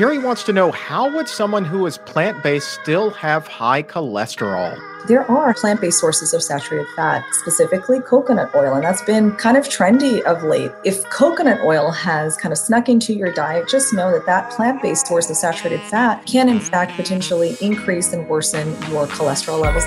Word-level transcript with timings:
Jerry 0.00 0.16
wants 0.16 0.44
to 0.44 0.54
know 0.54 0.72
how 0.72 1.14
would 1.14 1.28
someone 1.28 1.62
who 1.62 1.84
is 1.84 1.98
plant-based 1.98 2.66
still 2.66 3.10
have 3.10 3.46
high 3.46 3.82
cholesterol? 3.82 4.80
There 5.06 5.30
are 5.30 5.52
plant 5.52 5.82
based 5.82 6.00
sources 6.00 6.32
of 6.32 6.42
saturated 6.42 6.86
fat, 6.96 7.22
specifically 7.32 8.00
coconut 8.00 8.54
oil, 8.54 8.72
and 8.72 8.82
that's 8.82 9.02
been 9.02 9.32
kind 9.32 9.58
of 9.58 9.68
trendy 9.68 10.22
of 10.22 10.42
late. 10.42 10.70
If 10.86 11.04
coconut 11.10 11.60
oil 11.60 11.90
has 11.90 12.38
kind 12.38 12.50
of 12.50 12.56
snuck 12.56 12.88
into 12.88 13.12
your 13.12 13.30
diet, 13.30 13.68
just 13.68 13.92
know 13.92 14.10
that 14.10 14.24
that 14.24 14.50
plant 14.50 14.80
based 14.80 15.06
source 15.06 15.28
of 15.28 15.36
saturated 15.36 15.82
fat 15.82 16.24
can, 16.24 16.48
in 16.48 16.60
mm-hmm. 16.60 16.68
fact, 16.68 16.96
potentially 16.96 17.58
increase 17.60 18.14
and 18.14 18.26
worsen 18.26 18.68
your 18.90 19.06
cholesterol 19.06 19.60
levels. 19.60 19.84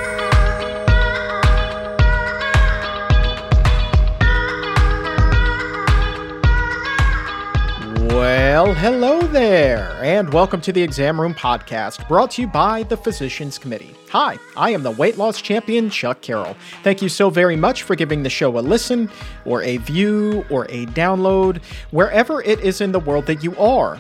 Well, 8.64 8.74
hello 8.76 9.20
there, 9.20 9.92
and 10.02 10.34
welcome 10.34 10.62
to 10.62 10.72
the 10.72 10.82
Exam 10.82 11.20
Room 11.20 11.34
Podcast, 11.34 12.08
brought 12.08 12.32
to 12.32 12.44
you 12.44 12.48
by 12.48 12.84
the 12.84 12.96
Physicians 12.96 13.58
Committee. 13.58 13.94
Hi, 14.10 14.38
I 14.56 14.70
am 14.70 14.84
the 14.84 14.92
weight 14.92 15.18
loss 15.18 15.42
champion, 15.42 15.90
Chuck 15.90 16.22
Carroll. 16.22 16.56
Thank 16.82 17.02
you 17.02 17.10
so 17.10 17.30
very 17.30 17.58
much 17.58 17.84
for 17.84 17.94
giving 17.98 18.24
the 18.24 18.30
show 18.30 18.58
a 18.58 18.62
listen, 18.62 19.10
or 19.44 19.62
a 19.64 19.76
view, 19.80 20.46
or 20.50 20.64
a 20.70 20.86
download, 20.86 21.62
wherever 21.92 22.42
it 22.42 22.62
is 22.62 22.80
in 22.80 22.94
the 22.94 23.02
world 23.02 23.26
that 23.26 23.44
you 23.44 23.54
are. 23.58 24.00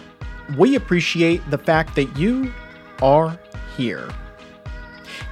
We 0.57 0.75
appreciate 0.75 1.41
the 1.51 1.57
fact 1.57 1.93
that 1.95 2.15
you 2.15 2.53
are 3.01 3.37
here. 3.75 4.07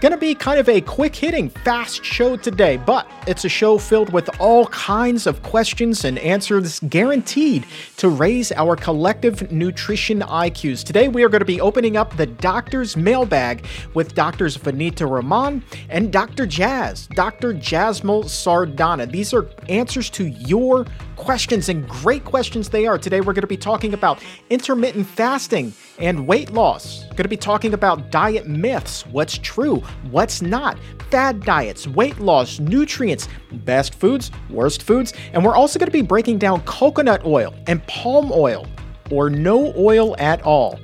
Gonna 0.01 0.17
be 0.17 0.33
kind 0.33 0.59
of 0.59 0.67
a 0.67 0.81
quick 0.81 1.15
hitting, 1.15 1.47
fast 1.47 2.03
show 2.03 2.35
today, 2.35 2.75
but 2.75 3.07
it's 3.27 3.45
a 3.45 3.49
show 3.49 3.77
filled 3.77 4.11
with 4.11 4.31
all 4.39 4.65
kinds 4.65 5.27
of 5.27 5.43
questions 5.43 6.05
and 6.05 6.17
answers 6.17 6.79
guaranteed 6.89 7.67
to 7.97 8.09
raise 8.09 8.51
our 8.53 8.75
collective 8.75 9.51
nutrition 9.51 10.21
IQs. 10.21 10.83
Today, 10.83 11.07
we 11.07 11.23
are 11.23 11.29
going 11.29 11.41
to 11.41 11.45
be 11.45 11.61
opening 11.61 11.97
up 11.97 12.17
the 12.17 12.25
doctor's 12.25 12.97
mailbag 12.97 13.67
with 13.93 14.15
Doctors 14.15 14.57
Vanita 14.57 15.07
Rahman 15.07 15.63
and 15.87 16.11
Dr. 16.11 16.47
Jazz, 16.47 17.05
Dr. 17.13 17.53
Jasmol 17.53 18.23
Sardana. 18.25 19.05
These 19.11 19.35
are 19.35 19.47
answers 19.69 20.09
to 20.11 20.29
your 20.29 20.87
questions 21.15 21.69
and 21.69 21.87
great 21.87 22.25
questions 22.25 22.69
they 22.69 22.87
are. 22.87 22.97
Today, 22.97 23.21
we're 23.21 23.33
going 23.33 23.41
to 23.41 23.47
be 23.47 23.55
talking 23.55 23.93
about 23.93 24.19
intermittent 24.49 25.05
fasting 25.05 25.71
and 26.01 26.27
weight 26.27 26.51
loss. 26.51 27.03
Going 27.05 27.17
to 27.17 27.27
be 27.29 27.37
talking 27.37 27.73
about 27.73 28.11
diet 28.11 28.47
myths, 28.47 29.05
what's 29.07 29.37
true, 29.37 29.77
what's 30.09 30.41
not, 30.41 30.77
fad 31.09 31.41
diets, 31.45 31.87
weight 31.87 32.19
loss, 32.19 32.59
nutrients, 32.59 33.29
best 33.51 33.95
foods, 33.95 34.31
worst 34.49 34.83
foods, 34.83 35.13
and 35.33 35.45
we're 35.45 35.55
also 35.55 35.79
going 35.79 35.87
to 35.87 35.91
be 35.91 36.01
breaking 36.01 36.37
down 36.39 36.61
coconut 36.61 37.23
oil 37.25 37.53
and 37.67 37.85
palm 37.87 38.31
oil 38.33 38.65
or 39.11 39.29
no 39.29 39.73
oil 39.77 40.15
at 40.19 40.41
all. 40.41 40.79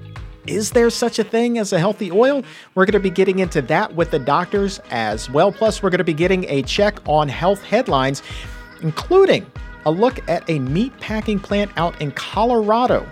Is 0.45 0.71
there 0.71 0.89
such 0.89 1.19
a 1.19 1.25
thing 1.25 1.57
as 1.57 1.73
a 1.73 1.79
healthy 1.79 2.09
oil? 2.09 2.43
We're 2.73 2.85
going 2.85 2.93
to 2.93 2.99
be 2.99 3.09
getting 3.09 3.39
into 3.39 3.61
that 3.63 3.93
with 3.95 4.11
the 4.11 4.19
doctors 4.19 4.79
as 4.91 5.29
well. 5.29 5.51
Plus, 5.51 5.83
we're 5.83 5.89
going 5.89 5.97
to 5.97 6.05
be 6.05 6.13
getting 6.13 6.45
a 6.45 6.61
check 6.61 6.99
on 7.05 7.27
health 7.27 7.61
headlines, 7.63 8.23
including 8.81 9.45
a 9.85 9.91
look 9.91 10.19
at 10.29 10.49
a 10.49 10.59
meat 10.59 10.97
packing 10.99 11.39
plant 11.39 11.71
out 11.75 11.99
in 12.01 12.11
Colorado 12.11 13.05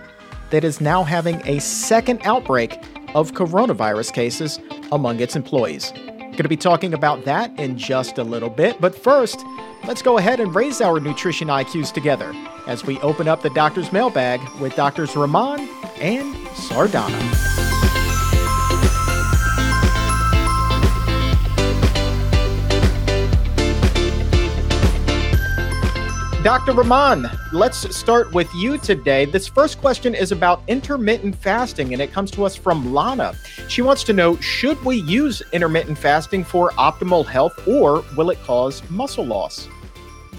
that 0.50 0.64
is 0.64 0.82
now 0.82 1.04
having 1.04 1.42
a 1.46 1.60
second 1.60 2.22
outbreak 2.24 2.78
of 3.14 3.32
coronavirus 3.32 4.14
cases 4.14 4.60
among 4.92 5.20
its 5.20 5.36
employees. 5.36 5.92
Going 5.92 6.44
to 6.44 6.50
be 6.50 6.58
talking 6.58 6.94
about 6.94 7.24
that 7.26 7.58
in 7.58 7.78
just 7.78 8.18
a 8.18 8.24
little 8.24 8.50
bit, 8.50 8.82
but 8.82 8.94
first, 8.94 9.40
let's 9.88 10.02
go 10.02 10.18
ahead 10.18 10.42
and 10.42 10.54
raise 10.54 10.82
our 10.82 11.00
nutrition 11.00 11.48
IQs 11.48 11.94
together 11.94 12.34
as 12.68 12.86
we 12.86 13.00
open 13.00 13.28
up 13.28 13.42
the 13.42 13.52
doctor's 13.52 13.94
mailbag 13.94 14.42
with 14.60 14.76
Doctors 14.76 15.16
Rahman 15.16 15.62
and 16.02 16.36
Sardana. 16.48 17.55
Dr. 26.46 26.74
Rahman, 26.74 27.28
let's 27.54 27.98
start 27.98 28.32
with 28.32 28.54
you 28.54 28.78
today. 28.78 29.26
This 29.26 29.48
first 29.48 29.82
question 29.82 30.14
is 30.14 30.32
about 30.32 30.62
intermittent 30.68 31.36
fasting, 31.36 31.92
and 31.92 32.00
it 32.00 32.14
comes 32.14 32.30
to 32.30 32.46
us 32.46 32.56
from 32.56 32.94
Lana. 32.94 33.34
She 33.68 33.82
wants 33.82 34.04
to 34.04 34.14
know 34.14 34.36
Should 34.42 34.80
we 34.86 34.98
use 34.98 35.42
intermittent 35.54 35.98
fasting 35.98 36.44
for 36.44 36.70
optimal 36.74 37.26
health, 37.26 37.68
or 37.68 38.06
will 38.16 38.30
it 38.30 38.40
cause 38.44 38.88
muscle 38.92 39.26
loss? 39.26 39.68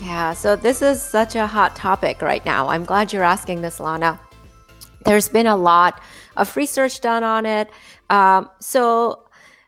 Yeah, 0.01 0.33
so 0.33 0.55
this 0.55 0.81
is 0.81 1.03
such 1.03 1.35
a 1.35 1.45
hot 1.45 1.75
topic 1.75 2.23
right 2.23 2.45
now. 2.47 2.69
I'm 2.69 2.85
glad 2.85 3.13
you're 3.13 3.25
asking 3.25 3.63
this, 3.63 3.81
Lana. 3.81 4.21
There's 5.05 5.29
been 5.29 5.49
a 5.49 5.57
lot 5.57 6.01
of 6.37 6.57
research 6.57 7.01
done 7.01 7.25
on 7.25 7.47
it. 7.47 7.69
Um, 8.11 8.49
so 8.61 9.26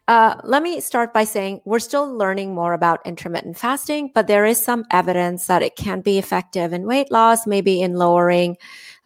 uh, 0.09 0.41
let 0.43 0.63
me 0.63 0.81
start 0.81 1.13
by 1.13 1.23
saying 1.23 1.61
we're 1.67 1.79
still 1.79 2.11
learning 2.11 2.55
more 2.55 2.73
about 2.73 3.05
intermittent 3.07 3.59
fasting, 3.59 4.11
but 4.15 4.27
there 4.27 4.47
is 4.47 4.63
some 4.63 4.87
evidence 4.91 5.47
that 5.47 5.63
it 5.63 5.77
can 5.77 6.01
be 6.01 6.19
effective 6.19 6.73
in 6.73 6.87
weight 6.87 7.13
loss, 7.13 7.47
maybe 7.47 7.83
in 7.83 7.95
lowering 7.95 8.57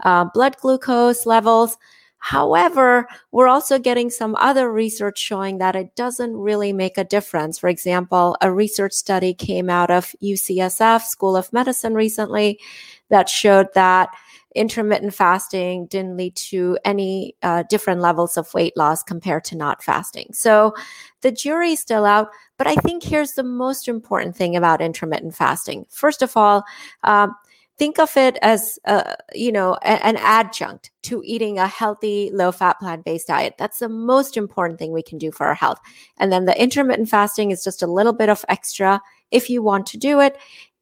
uh, 0.05 0.25
blood 0.33 0.57
glucose 0.59 1.27
levels. 1.27 1.77
However, 2.19 3.09
we're 3.33 3.49
also 3.49 3.81
getting 3.81 4.09
some 4.09 4.37
other 4.37 4.73
research 4.73 5.19
showing 5.19 5.59
that 5.59 5.75
it 5.75 5.97
doesn't 5.97 6.37
really 6.37 6.73
make 6.73 6.97
a 6.97 7.03
difference. 7.03 7.59
For 7.59 7.69
example, 7.69 8.37
a 8.41 8.53
research 8.53 8.93
study 8.93 9.35
came 9.35 9.69
out 9.69 9.91
of 9.91 10.15
UCSF 10.23 11.03
School 11.03 11.35
of 11.37 11.53
Medicine 11.53 11.95
recently 11.95 12.61
that 13.09 13.29
showed 13.29 13.75
that 13.75 14.11
intermittent 14.55 15.15
fasting 15.15 15.87
didn't 15.87 16.17
lead 16.17 16.37
to 16.37 16.79
any 16.85 17.35
uh, 17.43 17.65
different 17.69 18.01
levels 18.01 18.37
of 18.37 18.53
weight 18.55 18.77
loss 18.77 19.03
compared 19.03 19.45
to 19.45 19.57
not 19.57 19.83
fasting. 19.83 20.29
So 20.33 20.75
the 21.23 21.33
jury's 21.33 21.81
still 21.81 22.05
out. 22.05 22.29
But 22.59 22.67
I 22.67 22.77
think 22.77 23.03
here's 23.03 23.33
the 23.33 23.43
most 23.43 23.89
important 23.89 24.37
thing 24.37 24.55
about 24.57 24.81
intermittent 24.81 25.35
fasting. 25.35 25.87
First 25.91 26.23
of 26.23 26.37
all, 26.37 26.65
um, 27.03 27.35
think 27.79 27.99
of 27.99 28.17
it 28.17 28.39
as 28.43 28.79
uh, 28.85 29.15
you 29.35 29.51
know 29.51 29.75
an 29.83 30.17
adjunct 30.19 30.91
to 31.03 31.23
eating 31.25 31.59
a 31.59 31.67
healthy 31.67 32.31
low 32.33 32.53
fat 32.53 32.79
plant 32.79 33.05
based 33.05 33.27
diet 33.27 33.55
that's 33.59 33.79
the 33.79 33.89
most 33.89 34.37
important 34.37 34.79
thing 34.79 34.93
we 34.93 35.03
can 35.03 35.19
do 35.19 35.33
for 35.33 35.47
our 35.47 35.55
health 35.55 35.81
and 36.19 36.31
then 36.31 36.45
the 36.45 36.62
intermittent 36.62 37.09
fasting 37.09 37.51
is 37.51 37.65
just 37.65 37.83
a 37.83 37.87
little 37.87 38.12
bit 38.12 38.29
of 38.29 38.45
extra 38.49 39.01
if 39.31 39.49
you 39.49 39.62
want 39.62 39.87
to 39.87 39.97
do 39.97 40.21
it 40.21 40.37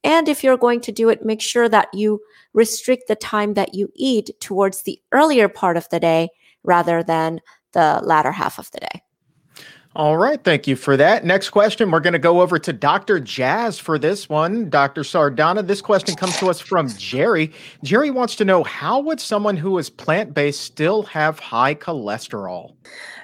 and 0.05 0.29
if 0.29 0.43
you're 0.43 0.57
going 0.57 0.81
to 0.83 0.93
do 0.93 1.09
it, 1.09 1.25
make 1.25 1.41
sure 1.41 1.69
that 1.69 1.89
you 1.93 2.21
restrict 2.53 3.09
the 3.09 3.17
time 3.17 3.55
that 3.55 3.75
you 3.75 3.91
eat 3.95 4.31
towards 4.41 4.83
the 4.83 5.01
earlier 5.13 5.49
part 5.49 5.77
of 5.77 5.89
the 5.91 6.01
day 6.01 6.29
rather 6.63 7.03
than 7.03 7.41
the 7.73 8.01
latter 8.03 8.33
half 8.33 8.59
of 8.59 8.71
the 8.73 8.81
day. 8.81 9.03
All 9.97 10.17
right, 10.17 10.43
thank 10.43 10.69
you 10.69 10.77
for 10.77 10.97
that. 10.97 11.25
Next 11.25 11.51
question, 11.51 11.91
we're 11.91 11.99
going 11.99 12.13
to 12.13 12.21
go 12.21 12.41
over 12.41 12.61
to 12.61 12.73
Dr. 12.73 13.19
Jazz 13.19 13.77
for 13.77 13.99
this 13.99 14.29
one. 14.29 14.71
Dr. 14.71 15.03
Sardana, 15.03 15.67
this 15.67 15.81
question 15.81 16.15
comes 16.15 16.37
to 16.39 16.49
us 16.49 16.61
from 16.61 16.89
Jerry. 16.91 17.51
Jerry 17.83 18.13
wants 18.13 18.37
to 18.37 18.45
know 18.45 18.63
how 18.63 19.01
would 19.01 19.21
someone 19.21 19.57
who 19.57 19.77
is 19.79 19.91
plant-based 19.91 20.61
still 20.61 21.03
have 21.03 21.41
high 21.41 21.75
cholesterol? 21.75 22.77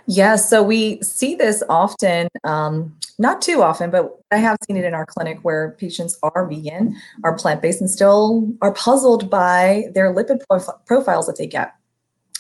Yeah, 0.06 0.36
so 0.36 0.62
we 0.62 1.02
see 1.02 1.34
this 1.34 1.62
often, 1.68 2.28
um, 2.44 2.94
not 3.18 3.42
too 3.42 3.62
often, 3.62 3.90
but 3.90 4.16
I 4.30 4.36
have 4.36 4.56
seen 4.66 4.76
it 4.76 4.84
in 4.84 4.94
our 4.94 5.06
clinic 5.06 5.38
where 5.42 5.72
patients 5.78 6.18
are 6.22 6.46
vegan, 6.46 6.96
are 7.24 7.36
plant-based, 7.36 7.80
and 7.80 7.90
still 7.90 8.48
are 8.62 8.72
puzzled 8.72 9.28
by 9.28 9.84
their 9.94 10.14
lipid 10.14 10.46
prof- 10.48 10.84
profiles 10.86 11.26
that 11.26 11.38
they 11.38 11.46
get. 11.46 11.72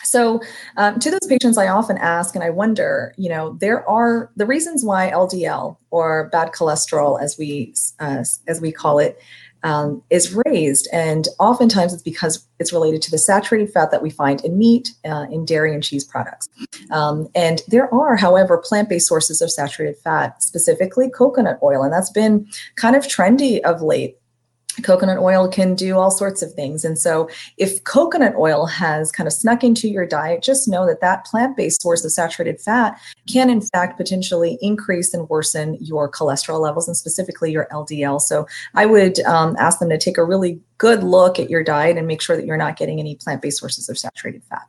So, 0.04 0.40
um, 0.76 1.00
to 1.00 1.10
those 1.10 1.26
patients, 1.28 1.58
I 1.58 1.66
often 1.66 1.98
ask 1.98 2.36
and 2.36 2.44
I 2.44 2.50
wonder, 2.50 3.12
you 3.16 3.28
know, 3.28 3.56
there 3.60 3.88
are 3.88 4.30
the 4.36 4.46
reasons 4.46 4.84
why 4.84 5.10
LDL 5.10 5.78
or 5.90 6.28
bad 6.30 6.52
cholesterol, 6.52 7.20
as 7.20 7.36
we 7.36 7.74
uh, 7.98 8.22
as 8.46 8.60
we 8.60 8.70
call 8.70 9.00
it, 9.00 9.18
um, 9.62 10.02
is 10.10 10.36
raised, 10.46 10.88
and 10.92 11.28
oftentimes 11.38 11.92
it's 11.92 12.02
because 12.02 12.46
it's 12.58 12.72
related 12.72 13.02
to 13.02 13.10
the 13.10 13.18
saturated 13.18 13.72
fat 13.72 13.90
that 13.90 14.02
we 14.02 14.10
find 14.10 14.44
in 14.44 14.58
meat, 14.58 14.90
uh, 15.04 15.26
in 15.30 15.44
dairy, 15.44 15.74
and 15.74 15.82
cheese 15.82 16.04
products. 16.04 16.48
Um, 16.90 17.28
and 17.34 17.62
there 17.68 17.92
are, 17.92 18.16
however, 18.16 18.58
plant-based 18.58 19.06
sources 19.06 19.40
of 19.40 19.50
saturated 19.50 19.96
fat, 19.98 20.42
specifically 20.42 21.10
coconut 21.10 21.58
oil, 21.62 21.82
and 21.82 21.92
that's 21.92 22.10
been 22.10 22.46
kind 22.76 22.96
of 22.96 23.04
trendy 23.04 23.60
of 23.60 23.82
late 23.82 24.18
coconut 24.82 25.18
oil 25.18 25.48
can 25.48 25.74
do 25.74 25.98
all 25.98 26.10
sorts 26.10 26.42
of 26.42 26.52
things. 26.52 26.84
And 26.84 26.98
so, 26.98 27.28
if 27.56 27.82
coconut 27.84 28.34
oil 28.36 28.66
has 28.66 29.12
kind 29.12 29.26
of 29.26 29.32
snuck 29.32 29.64
into 29.64 29.88
your 29.88 30.06
diet, 30.06 30.42
just 30.42 30.68
know 30.68 30.86
that 30.86 31.00
that 31.00 31.24
plant 31.24 31.56
based 31.56 31.82
source 31.82 32.04
of 32.04 32.12
saturated 32.12 32.60
fat 32.60 33.00
can, 33.30 33.50
in 33.50 33.60
fact, 33.60 33.96
potentially 33.96 34.58
increase 34.60 35.14
and 35.14 35.28
worsen 35.28 35.76
your 35.80 36.10
cholesterol 36.10 36.60
levels 36.60 36.88
and 36.88 36.96
specifically 36.96 37.52
your 37.52 37.66
LDL. 37.70 38.20
So, 38.20 38.46
I 38.74 38.86
would 38.86 39.20
um, 39.20 39.56
ask 39.58 39.78
them 39.78 39.90
to 39.90 39.98
take 39.98 40.18
a 40.18 40.24
really 40.24 40.60
good 40.78 41.02
look 41.02 41.38
at 41.38 41.50
your 41.50 41.64
diet 41.64 41.96
and 41.96 42.06
make 42.06 42.20
sure 42.20 42.36
that 42.36 42.46
you're 42.46 42.56
not 42.56 42.76
getting 42.76 43.00
any 43.00 43.16
plant 43.16 43.42
based 43.42 43.58
sources 43.58 43.88
of 43.88 43.98
saturated 43.98 44.42
fat. 44.44 44.68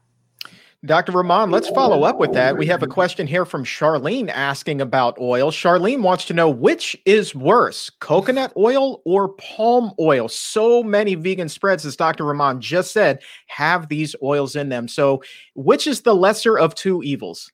Dr. 0.88 1.12
Rahman, 1.12 1.52
let's 1.52 1.70
follow 1.70 2.04
up 2.04 2.18
with 2.18 2.32
that. 2.34 2.58
We 2.58 2.66
have 2.68 2.82
a 2.82 2.88
question 2.88 3.28
here 3.28 3.46
from 3.46 3.66
Charlene 3.66 4.30
asking 4.30 4.80
about 4.80 5.20
oil. 5.20 5.52
Charlene 5.52 6.02
wants 6.02 6.24
to 6.26 6.34
know 6.34 6.50
which 6.50 6.96
is 7.06 7.36
worse, 7.36 7.90
coconut 7.90 8.54
oil 8.56 9.02
or 9.06 9.34
palm 9.34 9.92
oil? 10.00 10.30
So 10.30 10.82
many 10.82 11.16
vegan 11.16 11.50
spreads, 11.50 11.86
as 11.86 11.98
Dr. 11.98 12.24
Rahman 12.24 12.62
just 12.62 12.94
said, 12.94 13.20
have 13.48 13.90
these 13.90 14.16
oils 14.24 14.56
in 14.56 14.70
them. 14.70 14.88
So, 14.88 15.22
which 15.56 15.88
is 15.88 16.02
the 16.02 16.16
lesser 16.16 16.58
of 16.58 16.74
two 16.74 17.04
evils? 17.04 17.52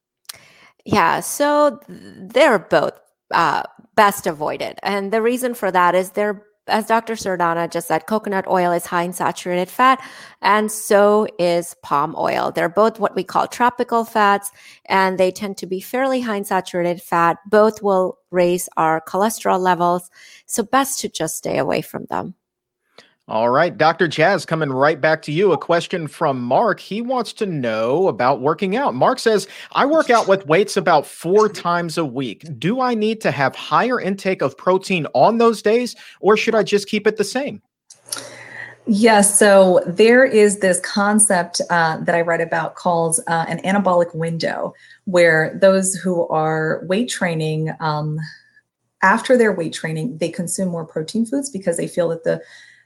Yeah, 0.86 1.20
so 1.20 1.80
they're 1.88 2.60
both 2.60 3.00
uh, 3.32 3.64
best 3.96 4.28
avoided. 4.28 4.78
And 4.84 5.12
the 5.12 5.24
reason 5.24 5.56
for 5.56 5.72
that 5.72 5.96
is 5.96 6.12
they're 6.12 6.46
as 6.68 6.88
Dr. 6.88 7.14
Sardana 7.14 7.70
just 7.70 7.88
said, 7.88 8.08
coconut 8.08 8.48
oil 8.48 8.72
is 8.72 8.86
high 8.86 9.04
in 9.04 9.14
saturated 9.14 9.70
fat, 9.70 10.02
and 10.42 10.72
so 10.72 11.28
is 11.38 11.76
palm 11.84 12.16
oil. 12.18 12.52
They're 12.52 12.70
both 12.70 13.00
what 13.00 13.16
we 13.16 13.24
call 13.24 13.48
tropical 13.48 14.06
fats, 14.06 14.52
and 14.86 15.18
they 15.18 15.32
tend 15.32 15.58
to 15.58 15.66
be 15.66 15.80
fairly 15.82 16.22
high 16.22 16.38
in 16.38 16.46
saturated 16.46 17.02
fat. 17.02 17.38
Both 17.50 17.82
will 17.82 18.18
raise 18.32 18.70
our 18.78 19.02
cholesterol 19.02 19.60
levels, 19.60 20.10
so 20.46 20.64
best 20.64 21.00
to 21.02 21.10
just 21.10 21.38
stay 21.38 21.58
away 21.58 21.82
from 21.82 22.06
them. 22.06 22.36
All 23.30 23.50
right, 23.50 23.78
Dr. 23.78 24.10
Jazz, 24.10 24.46
coming 24.46 24.70
right 24.70 25.00
back 25.00 25.22
to 25.22 25.32
you. 25.32 25.54
A 25.54 25.58
question 25.58 26.10
from 26.10 26.42
Mark. 26.42 26.82
He 26.82 27.02
wants 27.02 27.32
to 27.34 27.46
know 27.46 28.10
about 28.10 28.42
working 28.42 28.76
out. 28.76 28.96
Mark 28.96 29.18
says, 29.18 29.48
I 29.72 29.86
work 29.86 30.10
out 30.10 30.28
with 30.28 30.46
weights 30.46 30.76
about 30.76 31.08
four 31.08 31.48
times 31.48 31.98
a 31.98 32.04
week. 32.04 32.46
Do 32.60 32.82
I 32.82 32.96
need 32.96 33.22
to 33.22 33.32
have 33.32 33.56
higher 33.56 33.98
intake 33.98 34.42
of 34.42 34.58
protein 34.58 35.08
on 35.14 35.38
those 35.38 35.62
days, 35.62 35.96
or 36.20 36.36
should 36.36 36.54
I 36.54 36.64
just 36.64 36.90
keep 36.90 37.08
it 37.08 37.16
the 37.16 37.24
same? 37.24 37.62
Yes, 38.88 39.40
so 39.40 39.82
there 39.88 40.26
is 40.26 40.60
this 40.60 40.82
concept 40.82 41.62
uh, 41.70 42.00
that 42.02 42.16
I 42.16 42.22
read 42.22 42.42
about 42.42 42.76
called 42.76 43.22
uh, 43.28 43.46
an 43.48 43.60
anabolic 43.60 44.14
window, 44.14 44.74
where 45.06 45.58
those 45.62 45.96
who 45.96 46.28
are 46.28 46.84
weight 46.88 47.08
training, 47.08 47.72
um, 47.80 48.20
after 49.02 49.38
their 49.38 49.54
weight 49.54 49.72
training, 49.72 50.18
they 50.18 50.28
consume 50.28 50.68
more 50.68 50.86
protein 50.86 51.26
foods 51.26 51.50
because 51.50 51.78
they 51.78 51.88
feel 51.88 52.10
that 52.10 52.26
the 52.26 52.42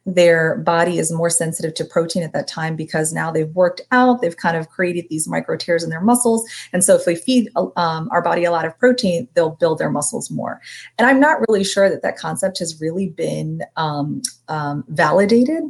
their 0.07 0.57
body 0.59 0.98
is 0.98 1.12
more 1.12 1.30
sensitive 1.30 1.74
to 1.75 1.83
protein 1.83 2.24
at 2.24 2.31
that 2.31 2.48
time 2.48 2.77
because 2.77 3.12
now 3.12 3.30
they've 3.30 3.50
worked 3.50 3.81
out, 3.92 4.21
they've 4.21 4.38
kind 4.38 4.56
of 4.56 4.69
created 4.69 5.06
these 5.09 5.27
micro 5.27 5.57
tears 5.57 5.83
in 5.83 5.89
their 5.89 6.01
muscles. 6.01 6.50
And 6.71 6.81
so 6.83 6.95
if 6.95 7.06
we 7.06 7.15
feed 7.15 7.50
um, 7.75 8.07
our 8.09 8.21
body 8.21 8.45
a 8.45 8.51
lot 8.51 8.65
of 8.65 8.77
protein, 8.80 9.27
they'll 9.33 9.51
build 9.51 9.80
their 9.80 9.92
muscles 9.92 10.31
more. 10.31 10.62
And 10.98 11.07
I'm 11.07 11.19
not 11.19 11.42
really 11.50 11.65
sure 11.65 11.89
that 11.89 12.04
that 12.04 12.18
concept 12.18 12.59
has 12.59 12.80
really 12.80 13.09
been 13.09 13.63
um, 13.75 14.21
um, 14.48 14.86
validated 14.88 15.63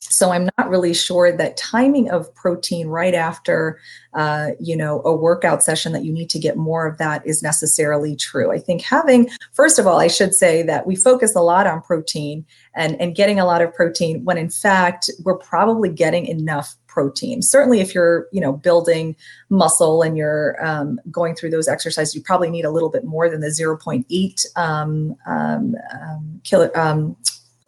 so 0.00 0.30
i'm 0.30 0.48
not 0.58 0.68
really 0.68 0.94
sure 0.94 1.36
that 1.36 1.56
timing 1.56 2.10
of 2.10 2.32
protein 2.34 2.88
right 2.88 3.14
after 3.14 3.78
uh, 4.14 4.50
you 4.58 4.76
know 4.76 5.02
a 5.04 5.14
workout 5.14 5.62
session 5.62 5.92
that 5.92 6.04
you 6.04 6.12
need 6.12 6.30
to 6.30 6.38
get 6.38 6.56
more 6.56 6.86
of 6.86 6.98
that 6.98 7.24
is 7.26 7.42
necessarily 7.42 8.16
true. 8.16 8.50
I 8.50 8.58
think 8.58 8.82
having 8.82 9.30
first 9.52 9.78
of 9.78 9.86
all 9.86 10.00
i 10.00 10.08
should 10.08 10.34
say 10.34 10.62
that 10.62 10.86
we 10.86 10.96
focus 10.96 11.34
a 11.36 11.40
lot 11.40 11.66
on 11.66 11.82
protein 11.82 12.44
and 12.74 13.00
and 13.00 13.14
getting 13.14 13.38
a 13.38 13.44
lot 13.44 13.62
of 13.62 13.72
protein 13.74 14.24
when 14.24 14.38
in 14.38 14.50
fact 14.50 15.10
we're 15.24 15.38
probably 15.38 15.88
getting 15.88 16.26
enough 16.26 16.74
protein. 16.86 17.42
Certainly 17.42 17.80
if 17.80 17.94
you're 17.94 18.26
you 18.32 18.40
know 18.40 18.52
building 18.52 19.14
muscle 19.50 20.02
and 20.02 20.16
you're 20.16 20.56
um, 20.64 20.98
going 21.10 21.34
through 21.34 21.50
those 21.50 21.68
exercises 21.68 22.14
you 22.14 22.22
probably 22.22 22.50
need 22.50 22.64
a 22.64 22.70
little 22.70 22.90
bit 22.90 23.04
more 23.04 23.28
than 23.28 23.40
the 23.40 23.48
0.8 23.48 24.46
um, 24.56 25.14
um, 25.26 25.76
um 25.92 26.40
kilo, 26.44 26.70
um, 26.74 27.16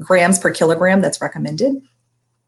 grams 0.00 0.38
per 0.38 0.50
kilogram 0.50 1.00
that's 1.00 1.20
recommended 1.20 1.80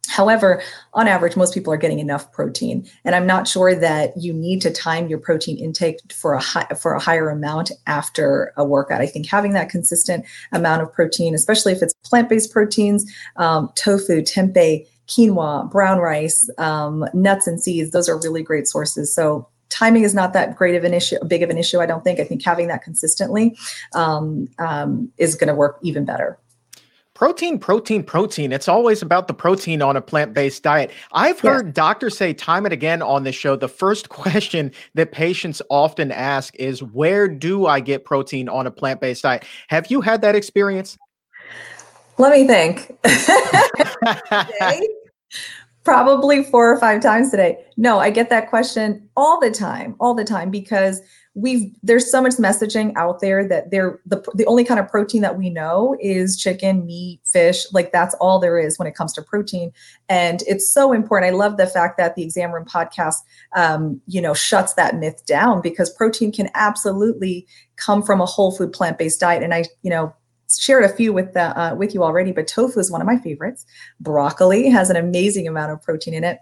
However, 0.08 0.60
on 0.94 1.08
average, 1.08 1.36
most 1.36 1.54
people 1.54 1.72
are 1.72 1.78
getting 1.78 2.00
enough 2.00 2.30
protein, 2.32 2.86
and 3.04 3.14
I'm 3.14 3.26
not 3.26 3.46
sure 3.46 3.74
that 3.74 4.12
you 4.16 4.32
need 4.32 4.60
to 4.62 4.70
time 4.70 5.08
your 5.08 5.18
protein 5.18 5.56
intake 5.58 6.00
for 6.12 6.34
a 6.34 6.40
high, 6.40 6.66
for 6.80 6.92
a 6.92 7.00
higher 7.00 7.30
amount 7.30 7.70
after 7.86 8.52
a 8.56 8.64
workout. 8.64 9.00
I 9.00 9.06
think 9.06 9.26
having 9.26 9.52
that 9.52 9.70
consistent 9.70 10.24
amount 10.50 10.82
of 10.82 10.92
protein, 10.92 11.34
especially 11.34 11.72
if 11.72 11.82
it's 11.82 11.94
plant-based 12.04 12.52
proteins, 12.52 13.10
um, 13.36 13.70
tofu, 13.74 14.22
tempeh, 14.22 14.86
quinoa, 15.06 15.70
brown 15.70 15.98
rice, 15.98 16.50
um, 16.58 17.06
nuts 17.14 17.46
and 17.46 17.62
seeds, 17.62 17.92
those 17.92 18.08
are 18.08 18.18
really 18.20 18.42
great 18.42 18.66
sources. 18.66 19.14
So 19.14 19.48
timing 19.70 20.02
is 20.02 20.14
not 20.14 20.32
that 20.32 20.56
great 20.56 20.74
of 20.74 20.84
an 20.84 20.94
issue, 20.94 21.16
big 21.26 21.42
of 21.42 21.48
an 21.48 21.58
issue. 21.58 21.80
I 21.80 21.86
don't 21.86 22.04
think. 22.04 22.20
I 22.20 22.24
think 22.24 22.44
having 22.44 22.66
that 22.68 22.82
consistently 22.82 23.56
um, 23.94 24.48
um 24.58 25.10
is 25.16 25.36
going 25.36 25.48
to 25.48 25.54
work 25.54 25.78
even 25.82 26.04
better. 26.04 26.38
Protein, 27.22 27.56
protein, 27.56 28.02
protein. 28.02 28.50
It's 28.50 28.66
always 28.66 29.00
about 29.00 29.28
the 29.28 29.32
protein 29.32 29.80
on 29.80 29.96
a 29.96 30.00
plant 30.00 30.34
based 30.34 30.64
diet. 30.64 30.90
I've 31.12 31.38
heard 31.38 31.66
yeah. 31.66 31.72
doctors 31.72 32.16
say 32.16 32.34
time 32.34 32.64
and 32.66 32.72
again 32.72 33.00
on 33.00 33.22
this 33.22 33.36
show 33.36 33.54
the 33.54 33.68
first 33.68 34.08
question 34.08 34.72
that 34.94 35.12
patients 35.12 35.62
often 35.70 36.10
ask 36.10 36.52
is, 36.56 36.82
Where 36.82 37.28
do 37.28 37.66
I 37.66 37.78
get 37.78 38.04
protein 38.04 38.48
on 38.48 38.66
a 38.66 38.72
plant 38.72 39.00
based 39.00 39.22
diet? 39.22 39.44
Have 39.68 39.88
you 39.88 40.00
had 40.00 40.20
that 40.22 40.34
experience? 40.34 40.98
Let 42.18 42.32
me 42.32 42.44
think. 42.44 42.92
Probably 45.84 46.42
four 46.42 46.72
or 46.72 46.80
five 46.80 47.00
times 47.00 47.30
today. 47.30 47.64
No, 47.76 48.00
I 48.00 48.10
get 48.10 48.30
that 48.30 48.50
question 48.50 49.08
all 49.16 49.38
the 49.38 49.52
time, 49.52 49.94
all 50.00 50.14
the 50.14 50.24
time 50.24 50.50
because 50.50 51.00
we've 51.34 51.74
there's 51.82 52.10
so 52.10 52.20
much 52.20 52.34
messaging 52.34 52.92
out 52.96 53.20
there 53.20 53.46
that 53.48 53.70
they're 53.70 54.00
the 54.04 54.22
the 54.34 54.44
only 54.46 54.64
kind 54.64 54.78
of 54.78 54.88
protein 54.88 55.22
that 55.22 55.38
we 55.38 55.48
know 55.48 55.96
is 56.00 56.36
chicken, 56.36 56.84
meat, 56.84 57.20
fish. 57.24 57.64
Like 57.72 57.92
that's 57.92 58.14
all 58.16 58.38
there 58.38 58.58
is 58.58 58.78
when 58.78 58.86
it 58.88 58.94
comes 58.94 59.12
to 59.14 59.22
protein, 59.22 59.72
and 60.08 60.42
it's 60.46 60.70
so 60.70 60.92
important. 60.92 61.32
I 61.32 61.36
love 61.36 61.56
the 61.56 61.66
fact 61.66 61.96
that 61.98 62.14
the 62.16 62.22
Exam 62.22 62.52
Room 62.52 62.64
podcast, 62.64 63.16
um, 63.56 64.00
you 64.06 64.20
know, 64.20 64.34
shuts 64.34 64.74
that 64.74 64.96
myth 64.96 65.24
down 65.26 65.62
because 65.62 65.90
protein 65.90 66.32
can 66.32 66.50
absolutely 66.54 67.46
come 67.76 68.02
from 68.02 68.20
a 68.20 68.26
whole 68.26 68.56
food 68.56 68.72
plant 68.72 68.98
based 68.98 69.20
diet. 69.20 69.42
And 69.42 69.54
I, 69.54 69.64
you 69.82 69.90
know, 69.90 70.14
shared 70.56 70.84
a 70.84 70.88
few 70.88 71.12
with 71.12 71.32
the, 71.32 71.58
uh, 71.58 71.74
with 71.74 71.94
you 71.94 72.02
already, 72.02 72.32
but 72.32 72.46
tofu 72.46 72.78
is 72.78 72.90
one 72.90 73.00
of 73.00 73.06
my 73.06 73.18
favorites. 73.18 73.64
Broccoli 74.00 74.68
has 74.68 74.90
an 74.90 74.96
amazing 74.96 75.48
amount 75.48 75.72
of 75.72 75.82
protein 75.82 76.14
in 76.14 76.24
it. 76.24 76.38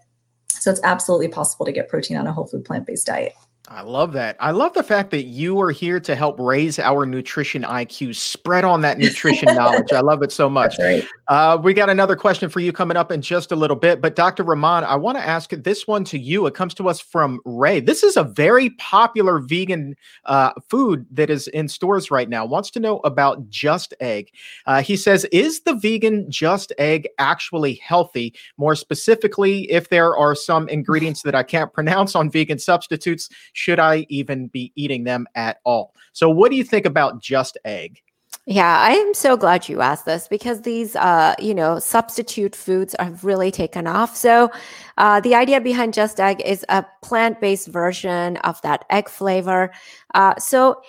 So 0.48 0.70
it's 0.70 0.80
absolutely 0.82 1.28
possible 1.28 1.64
to 1.64 1.72
get 1.72 1.88
protein 1.88 2.16
on 2.16 2.26
a 2.26 2.32
whole 2.32 2.46
food 2.46 2.64
plant 2.64 2.86
based 2.86 3.06
diet. 3.06 3.32
I 3.72 3.82
love 3.82 4.12
that. 4.14 4.36
I 4.40 4.50
love 4.50 4.72
the 4.72 4.82
fact 4.82 5.12
that 5.12 5.26
you 5.26 5.60
are 5.60 5.70
here 5.70 6.00
to 6.00 6.16
help 6.16 6.40
raise 6.40 6.80
our 6.80 7.06
nutrition 7.06 7.62
IQ, 7.62 8.16
spread 8.16 8.64
on 8.64 8.80
that 8.80 8.98
nutrition 8.98 9.46
knowledge. 9.54 9.92
I 9.92 10.00
love 10.00 10.24
it 10.24 10.32
so 10.32 10.50
much. 10.50 10.76
Right. 10.80 11.06
Uh, 11.28 11.56
we 11.62 11.72
got 11.72 11.88
another 11.88 12.16
question 12.16 12.48
for 12.48 12.58
you 12.58 12.72
coming 12.72 12.96
up 12.96 13.12
in 13.12 13.22
just 13.22 13.52
a 13.52 13.56
little 13.56 13.76
bit. 13.76 14.00
But 14.00 14.16
Dr. 14.16 14.42
Rahman, 14.42 14.82
I 14.82 14.96
want 14.96 15.18
to 15.18 15.24
ask 15.24 15.50
this 15.50 15.86
one 15.86 16.02
to 16.06 16.18
you. 16.18 16.46
It 16.46 16.54
comes 16.54 16.74
to 16.74 16.88
us 16.88 16.98
from 16.98 17.38
Ray. 17.44 17.78
This 17.78 18.02
is 18.02 18.16
a 18.16 18.24
very 18.24 18.70
popular 18.70 19.38
vegan 19.38 19.94
uh, 20.24 20.50
food 20.68 21.06
that 21.12 21.30
is 21.30 21.46
in 21.46 21.68
stores 21.68 22.10
right 22.10 22.28
now. 22.28 22.44
Wants 22.44 22.72
to 22.72 22.80
know 22.80 22.98
about 23.04 23.48
Just 23.50 23.94
Egg. 24.00 24.32
Uh, 24.66 24.82
he 24.82 24.96
says, 24.96 25.24
Is 25.26 25.60
the 25.60 25.74
vegan 25.74 26.28
Just 26.28 26.72
Egg 26.78 27.08
actually 27.18 27.74
healthy? 27.74 28.34
More 28.56 28.74
specifically, 28.74 29.70
if 29.70 29.90
there 29.90 30.16
are 30.16 30.34
some 30.34 30.68
ingredients 30.68 31.22
that 31.22 31.36
I 31.36 31.44
can't 31.44 31.72
pronounce 31.72 32.16
on 32.16 32.30
vegan 32.30 32.58
substitutes, 32.58 33.28
should 33.60 33.78
I 33.78 34.06
even 34.08 34.48
be 34.48 34.72
eating 34.74 35.04
them 35.04 35.26
at 35.34 35.58
all? 35.64 35.94
So, 36.12 36.30
what 36.30 36.50
do 36.50 36.56
you 36.56 36.64
think 36.64 36.86
about 36.86 37.20
Just 37.20 37.58
Egg? 37.64 38.00
Yeah, 38.46 38.78
I 38.78 38.92
am 38.92 39.12
so 39.12 39.36
glad 39.36 39.68
you 39.68 39.82
asked 39.82 40.06
this 40.06 40.26
because 40.26 40.62
these, 40.62 40.96
uh, 40.96 41.34
you 41.38 41.54
know, 41.54 41.78
substitute 41.78 42.56
foods 42.56 42.96
have 42.98 43.22
really 43.22 43.50
taken 43.50 43.86
off. 43.86 44.16
So, 44.16 44.50
uh, 44.96 45.20
the 45.20 45.34
idea 45.34 45.60
behind 45.60 45.92
Just 45.92 46.18
Egg 46.18 46.40
is 46.40 46.64
a 46.70 46.84
plant-based 47.02 47.68
version 47.68 48.38
of 48.38 48.60
that 48.62 48.86
egg 48.88 49.08
flavor. 49.10 49.70
Uh, 50.14 50.34
so, 50.38 50.80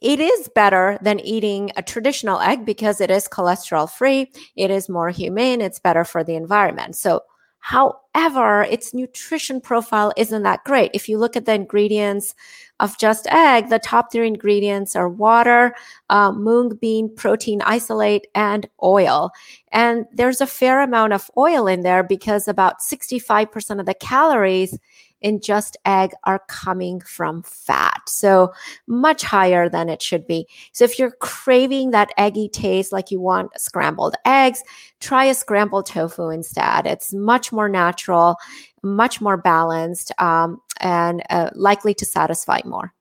it 0.00 0.20
is 0.20 0.48
better 0.54 0.98
than 1.02 1.18
eating 1.20 1.72
a 1.76 1.82
traditional 1.82 2.38
egg 2.38 2.64
because 2.64 3.00
it 3.00 3.10
is 3.10 3.26
cholesterol 3.26 3.90
free. 3.90 4.30
It 4.54 4.70
is 4.70 4.88
more 4.88 5.10
humane. 5.10 5.60
It's 5.60 5.80
better 5.80 6.04
for 6.04 6.22
the 6.22 6.36
environment. 6.36 6.94
So, 6.94 7.22
However, 7.66 8.62
its 8.62 8.94
nutrition 8.94 9.60
profile 9.60 10.12
isn't 10.16 10.44
that 10.44 10.62
great. 10.62 10.92
If 10.94 11.08
you 11.08 11.18
look 11.18 11.34
at 11.34 11.46
the 11.46 11.54
ingredients 11.54 12.32
of 12.78 12.96
just 12.96 13.26
egg, 13.26 13.70
the 13.70 13.80
top 13.80 14.12
three 14.12 14.28
ingredients 14.28 14.94
are 14.94 15.08
water, 15.08 15.74
uh, 16.08 16.30
mung 16.30 16.76
bean 16.80 17.12
protein 17.16 17.60
isolate, 17.62 18.28
and 18.36 18.68
oil. 18.84 19.32
And 19.72 20.06
there's 20.12 20.40
a 20.40 20.46
fair 20.46 20.80
amount 20.80 21.12
of 21.12 21.28
oil 21.36 21.66
in 21.66 21.80
there 21.80 22.04
because 22.04 22.46
about 22.46 22.78
65% 22.78 23.80
of 23.80 23.86
the 23.86 23.94
calories 23.94 24.78
in 25.20 25.40
just 25.40 25.76
egg 25.84 26.12
are 26.24 26.42
coming 26.48 27.00
from 27.00 27.42
fat. 27.42 28.00
So 28.06 28.52
much 28.86 29.22
higher 29.22 29.68
than 29.68 29.88
it 29.88 30.02
should 30.02 30.26
be. 30.26 30.46
So 30.72 30.84
if 30.84 30.98
you're 30.98 31.12
craving 31.12 31.90
that 31.90 32.10
eggy 32.16 32.48
taste, 32.48 32.92
like 32.92 33.10
you 33.10 33.20
want 33.20 33.58
scrambled 33.58 34.14
eggs, 34.24 34.62
try 35.00 35.24
a 35.24 35.34
scrambled 35.34 35.86
tofu 35.86 36.28
instead. 36.28 36.86
It's 36.86 37.12
much 37.12 37.52
more 37.52 37.68
natural, 37.68 38.36
much 38.82 39.20
more 39.20 39.36
balanced, 39.36 40.12
um, 40.20 40.60
and 40.80 41.22
uh, 41.30 41.50
likely 41.54 41.94
to 41.94 42.04
satisfy 42.04 42.60
more. 42.64 42.92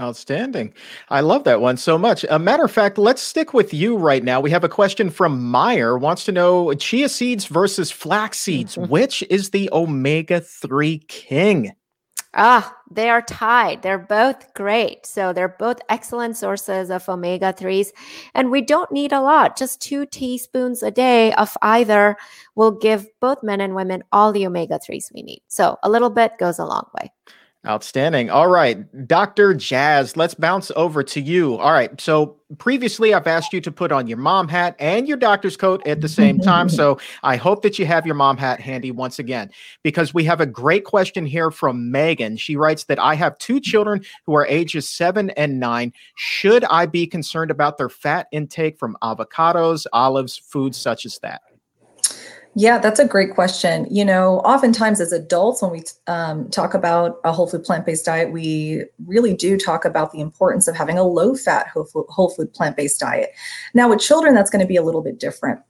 Outstanding. 0.00 0.74
I 1.08 1.20
love 1.20 1.44
that 1.44 1.60
one 1.60 1.76
so 1.76 1.96
much. 1.96 2.24
A 2.28 2.38
matter 2.38 2.64
of 2.64 2.72
fact, 2.72 2.98
let's 2.98 3.22
stick 3.22 3.54
with 3.54 3.72
you 3.72 3.96
right 3.96 4.24
now. 4.24 4.40
We 4.40 4.50
have 4.50 4.64
a 4.64 4.68
question 4.68 5.08
from 5.08 5.40
Meyer 5.40 5.96
wants 5.96 6.24
to 6.24 6.32
know 6.32 6.74
chia 6.74 7.08
seeds 7.08 7.46
versus 7.46 7.92
flax 7.92 8.38
seeds. 8.40 8.74
Mm-hmm. 8.74 8.90
Which 8.90 9.22
is 9.30 9.50
the 9.50 9.70
omega 9.72 10.40
3 10.40 10.98
king? 11.06 11.76
Ah, 12.36 12.76
they 12.90 13.08
are 13.08 13.22
tied. 13.22 13.82
They're 13.82 13.96
both 13.96 14.52
great. 14.54 15.06
So 15.06 15.32
they're 15.32 15.56
both 15.56 15.78
excellent 15.88 16.36
sources 16.36 16.90
of 16.90 17.08
omega 17.08 17.52
3s. 17.52 17.90
And 18.34 18.50
we 18.50 18.60
don't 18.60 18.90
need 18.90 19.12
a 19.12 19.20
lot. 19.20 19.56
Just 19.56 19.80
two 19.80 20.06
teaspoons 20.06 20.82
a 20.82 20.90
day 20.90 21.32
of 21.34 21.56
either 21.62 22.16
will 22.56 22.72
give 22.72 23.06
both 23.20 23.44
men 23.44 23.60
and 23.60 23.76
women 23.76 24.02
all 24.10 24.32
the 24.32 24.46
omega 24.46 24.80
3s 24.80 25.14
we 25.14 25.22
need. 25.22 25.42
So 25.46 25.78
a 25.84 25.90
little 25.90 26.10
bit 26.10 26.32
goes 26.38 26.58
a 26.58 26.66
long 26.66 26.88
way. 27.00 27.12
Outstanding. 27.66 28.28
All 28.28 28.48
right, 28.48 29.06
Dr. 29.08 29.54
Jazz, 29.54 30.18
let's 30.18 30.34
bounce 30.34 30.70
over 30.76 31.02
to 31.02 31.18
you. 31.18 31.56
All 31.56 31.72
right, 31.72 31.98
so 31.98 32.36
previously 32.58 33.14
I've 33.14 33.26
asked 33.26 33.54
you 33.54 33.60
to 33.62 33.72
put 33.72 33.90
on 33.90 34.06
your 34.06 34.18
mom 34.18 34.48
hat 34.48 34.76
and 34.78 35.08
your 35.08 35.16
doctor's 35.16 35.56
coat 35.56 35.84
at 35.86 36.02
the 36.02 36.08
same 36.08 36.38
time. 36.38 36.68
So 36.68 36.98
I 37.22 37.36
hope 37.36 37.62
that 37.62 37.78
you 37.78 37.86
have 37.86 38.04
your 38.04 38.16
mom 38.16 38.36
hat 38.36 38.60
handy 38.60 38.90
once 38.90 39.18
again, 39.18 39.50
because 39.82 40.12
we 40.12 40.24
have 40.24 40.42
a 40.42 40.46
great 40.46 40.84
question 40.84 41.24
here 41.24 41.50
from 41.50 41.90
Megan. 41.90 42.36
She 42.36 42.54
writes 42.54 42.84
that 42.84 42.98
I 42.98 43.14
have 43.14 43.38
two 43.38 43.60
children 43.60 44.04
who 44.26 44.36
are 44.36 44.46
ages 44.46 44.86
seven 44.86 45.30
and 45.30 45.58
nine. 45.58 45.94
Should 46.16 46.64
I 46.64 46.84
be 46.84 47.06
concerned 47.06 47.50
about 47.50 47.78
their 47.78 47.88
fat 47.88 48.26
intake 48.30 48.78
from 48.78 48.94
avocados, 49.02 49.86
olives, 49.90 50.36
foods 50.36 50.76
such 50.76 51.06
as 51.06 51.18
that? 51.20 51.40
Yeah, 52.56 52.78
that's 52.78 53.00
a 53.00 53.06
great 53.06 53.34
question. 53.34 53.86
You 53.90 54.04
know, 54.04 54.38
oftentimes 54.40 55.00
as 55.00 55.12
adults, 55.12 55.60
when 55.60 55.72
we 55.72 55.82
um, 56.06 56.48
talk 56.50 56.72
about 56.72 57.18
a 57.24 57.32
whole 57.32 57.48
food 57.48 57.64
plant 57.64 57.84
based 57.84 58.04
diet, 58.04 58.30
we 58.30 58.84
really 59.06 59.34
do 59.34 59.58
talk 59.58 59.84
about 59.84 60.12
the 60.12 60.20
importance 60.20 60.68
of 60.68 60.76
having 60.76 60.96
a 60.96 61.02
low 61.02 61.34
fat 61.34 61.66
whole 61.68 62.30
food, 62.30 62.54
plant 62.54 62.76
based 62.76 63.00
diet. 63.00 63.30
Now, 63.74 63.88
with 63.88 63.98
children, 63.98 64.34
that's 64.34 64.50
going 64.50 64.60
to 64.60 64.68
be 64.68 64.76
a 64.76 64.82
little 64.82 65.02
bit 65.02 65.18
different 65.18 65.60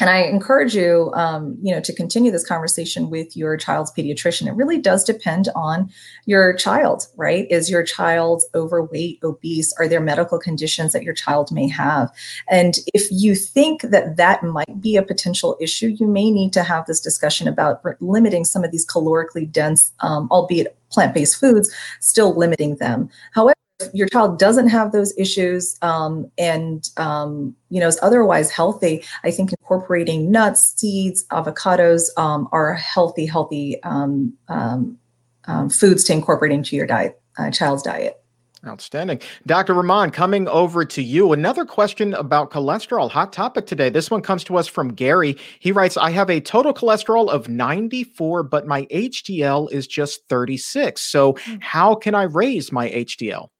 and 0.00 0.10
I 0.10 0.22
encourage 0.22 0.74
you, 0.74 1.10
um, 1.14 1.56
you 1.62 1.74
know, 1.74 1.80
to 1.80 1.92
continue 1.92 2.30
this 2.30 2.46
conversation 2.46 3.10
with 3.10 3.36
your 3.36 3.56
child's 3.56 3.92
pediatrician. 3.92 4.46
It 4.46 4.54
really 4.54 4.78
does 4.78 5.04
depend 5.04 5.48
on 5.54 5.90
your 6.26 6.54
child, 6.54 7.06
right? 7.16 7.46
Is 7.50 7.70
your 7.70 7.82
child 7.82 8.42
overweight, 8.54 9.20
obese? 9.22 9.72
Are 9.78 9.88
there 9.88 10.00
medical 10.00 10.38
conditions 10.38 10.92
that 10.92 11.02
your 11.02 11.14
child 11.14 11.50
may 11.52 11.68
have? 11.68 12.10
And 12.48 12.78
if 12.94 13.08
you 13.10 13.34
think 13.34 13.82
that 13.82 14.16
that 14.16 14.42
might 14.42 14.80
be 14.80 14.96
a 14.96 15.02
potential 15.02 15.56
issue, 15.60 15.88
you 15.88 16.06
may 16.06 16.30
need 16.30 16.52
to 16.54 16.62
have 16.62 16.86
this 16.86 17.00
discussion 17.00 17.48
about 17.48 17.82
limiting 18.00 18.44
some 18.44 18.64
of 18.64 18.70
these 18.70 18.86
calorically 18.86 19.50
dense, 19.50 19.92
um, 20.00 20.28
albeit 20.30 20.76
plant-based 20.90 21.36
foods, 21.38 21.72
still 22.00 22.36
limiting 22.36 22.76
them. 22.76 23.08
However, 23.32 23.54
your 23.92 24.08
child 24.08 24.38
doesn't 24.38 24.68
have 24.68 24.92
those 24.92 25.16
issues 25.18 25.76
um, 25.82 26.30
and 26.38 26.88
um, 26.96 27.54
you 27.70 27.80
know 27.80 27.86
is 27.86 27.98
otherwise 28.02 28.50
healthy 28.50 29.04
i 29.24 29.30
think 29.30 29.52
incorporating 29.52 30.30
nuts 30.30 30.74
seeds 30.80 31.26
avocados 31.30 32.08
um, 32.16 32.48
are 32.52 32.74
healthy 32.74 33.26
healthy 33.26 33.82
um, 33.82 34.32
um, 34.48 34.98
um, 35.46 35.68
foods 35.68 36.04
to 36.04 36.12
incorporate 36.12 36.52
into 36.52 36.76
your 36.76 36.86
diet 36.86 37.20
uh, 37.38 37.50
child's 37.50 37.82
diet 37.82 38.22
Outstanding. 38.66 39.20
Dr. 39.46 39.74
Rahman, 39.74 40.10
coming 40.10 40.48
over 40.48 40.84
to 40.84 41.00
you. 41.00 41.32
Another 41.32 41.64
question 41.64 42.14
about 42.14 42.50
cholesterol. 42.50 43.08
Hot 43.08 43.32
topic 43.32 43.66
today. 43.66 43.90
This 43.90 44.10
one 44.10 44.22
comes 44.22 44.42
to 44.44 44.56
us 44.56 44.66
from 44.66 44.92
Gary. 44.92 45.36
He 45.60 45.70
writes 45.70 45.96
I 45.96 46.10
have 46.10 46.28
a 46.28 46.40
total 46.40 46.74
cholesterol 46.74 47.28
of 47.28 47.48
94, 47.48 48.42
but 48.42 48.66
my 48.66 48.86
HDL 48.86 49.70
is 49.70 49.86
just 49.86 50.26
36. 50.28 51.00
So, 51.00 51.36
hmm. 51.44 51.56
how 51.60 51.94
can 51.94 52.16
I 52.16 52.24
raise 52.24 52.72
my 52.72 52.90
HDL? 52.90 53.50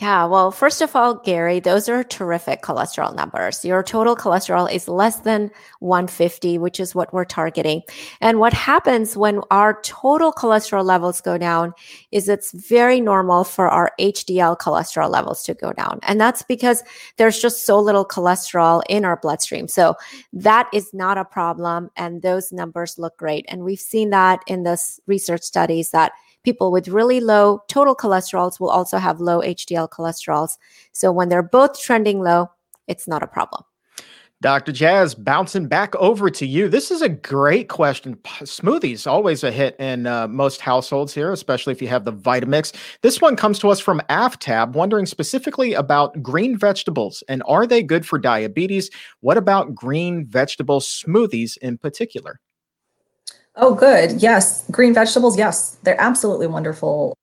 Yeah, 0.00 0.24
well, 0.24 0.50
first 0.50 0.80
of 0.80 0.96
all, 0.96 1.16
Gary, 1.16 1.60
those 1.60 1.86
are 1.86 2.02
terrific 2.02 2.62
cholesterol 2.62 3.14
numbers. 3.14 3.66
Your 3.66 3.82
total 3.82 4.16
cholesterol 4.16 4.72
is 4.72 4.88
less 4.88 5.20
than 5.20 5.50
150, 5.80 6.56
which 6.56 6.80
is 6.80 6.94
what 6.94 7.12
we're 7.12 7.26
targeting. 7.26 7.82
And 8.22 8.38
what 8.38 8.54
happens 8.54 9.14
when 9.14 9.42
our 9.50 9.78
total 9.82 10.32
cholesterol 10.32 10.86
levels 10.86 11.20
go 11.20 11.36
down 11.36 11.74
is 12.12 12.30
it's 12.30 12.50
very 12.52 12.98
normal 12.98 13.44
for 13.44 13.68
our 13.68 13.92
HDL 14.00 14.58
cholesterol 14.58 15.10
levels 15.10 15.42
to 15.42 15.52
go 15.52 15.70
down. 15.74 16.00
And 16.04 16.18
that's 16.18 16.42
because 16.44 16.82
there's 17.18 17.38
just 17.38 17.66
so 17.66 17.78
little 17.78 18.06
cholesterol 18.06 18.82
in 18.88 19.04
our 19.04 19.18
bloodstream. 19.18 19.68
So 19.68 19.96
that 20.32 20.66
is 20.72 20.94
not 20.94 21.18
a 21.18 21.26
problem. 21.26 21.90
And 21.98 22.22
those 22.22 22.52
numbers 22.52 22.98
look 22.98 23.18
great. 23.18 23.44
And 23.48 23.64
we've 23.64 23.78
seen 23.78 24.08
that 24.10 24.40
in 24.46 24.62
this 24.62 24.98
research 25.06 25.42
studies 25.42 25.90
that 25.90 26.12
people 26.44 26.72
with 26.72 26.88
really 26.88 27.20
low 27.20 27.62
total 27.68 27.94
cholesterols 27.94 28.60
will 28.60 28.70
also 28.70 28.98
have 28.98 29.20
low 29.20 29.40
HDL 29.40 29.88
cholesterols. 29.88 30.58
So 30.92 31.12
when 31.12 31.28
they're 31.28 31.42
both 31.42 31.80
trending 31.80 32.20
low, 32.20 32.50
it's 32.86 33.06
not 33.06 33.22
a 33.22 33.26
problem. 33.26 33.64
Dr. 34.42 34.72
Jazz, 34.72 35.14
bouncing 35.14 35.66
back 35.66 35.94
over 35.96 36.30
to 36.30 36.46
you. 36.46 36.66
This 36.66 36.90
is 36.90 37.02
a 37.02 37.10
great 37.10 37.68
question. 37.68 38.14
Smoothies 38.24 39.06
always 39.06 39.44
a 39.44 39.50
hit 39.50 39.76
in 39.78 40.06
uh, 40.06 40.28
most 40.28 40.62
households 40.62 41.12
here, 41.12 41.30
especially 41.30 41.72
if 41.72 41.82
you 41.82 41.88
have 41.88 42.06
the 42.06 42.12
Vitamix. 42.12 42.72
This 43.02 43.20
one 43.20 43.36
comes 43.36 43.58
to 43.58 43.68
us 43.68 43.80
from 43.80 44.00
AFTAB, 44.08 44.72
wondering 44.72 45.04
specifically 45.04 45.74
about 45.74 46.22
green 46.22 46.56
vegetables 46.56 47.22
and 47.28 47.42
are 47.46 47.66
they 47.66 47.82
good 47.82 48.06
for 48.06 48.18
diabetes? 48.18 48.88
What 49.20 49.36
about 49.36 49.74
green 49.74 50.24
vegetable 50.24 50.80
smoothies 50.80 51.58
in 51.58 51.76
particular? 51.76 52.40
Oh, 53.56 53.74
good. 53.74 54.22
Yes. 54.22 54.64
Green 54.70 54.94
vegetables. 54.94 55.36
Yes. 55.36 55.76
They're 55.82 56.00
absolutely 56.00 56.46
wonderful 56.46 57.16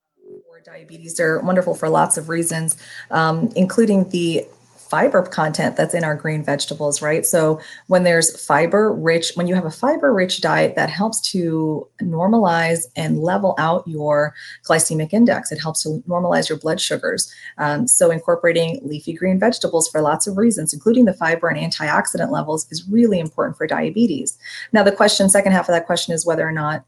for 0.49 0.59
diabetes. 0.61 1.15
They're 1.15 1.39
wonderful 1.39 1.73
for 1.73 1.89
lots 1.89 2.17
of 2.17 2.29
reasons, 2.29 2.77
um, 3.11 3.49
including 3.55 4.09
the 4.09 4.45
fiber 4.89 5.21
content 5.23 5.75
that's 5.75 5.93
in 5.93 6.03
our 6.03 6.15
green 6.15 6.43
vegetables, 6.43 7.01
right? 7.01 7.25
So 7.25 7.59
when 7.87 8.03
there's 8.03 8.45
fiber 8.45 8.93
rich, 8.93 9.31
when 9.35 9.47
you 9.47 9.55
have 9.55 9.65
a 9.65 9.71
fiber 9.71 10.13
rich 10.13 10.41
diet, 10.41 10.75
that 10.75 10.89
helps 10.89 11.21
to 11.31 11.87
normalize 12.01 12.85
and 12.95 13.19
level 13.19 13.55
out 13.57 13.87
your 13.87 14.33
glycemic 14.67 15.13
index. 15.13 15.51
It 15.51 15.59
helps 15.59 15.83
to 15.83 16.03
normalize 16.07 16.49
your 16.49 16.57
blood 16.57 16.79
sugars. 16.79 17.31
Um, 17.57 17.87
so 17.87 18.11
incorporating 18.11 18.79
leafy 18.83 19.13
green 19.13 19.39
vegetables 19.39 19.87
for 19.87 20.01
lots 20.01 20.27
of 20.27 20.37
reasons, 20.37 20.73
including 20.73 21.05
the 21.05 21.13
fiber 21.13 21.47
and 21.47 21.59
antioxidant 21.59 22.31
levels, 22.31 22.67
is 22.71 22.87
really 22.89 23.19
important 23.19 23.57
for 23.57 23.67
diabetes. 23.67 24.37
Now, 24.73 24.83
the 24.83 24.91
question, 24.91 25.29
second 25.29 25.51
half 25.51 25.69
of 25.69 25.73
that 25.73 25.85
question 25.85 26.13
is 26.13 26.25
whether 26.25 26.47
or 26.47 26.51
not 26.51 26.85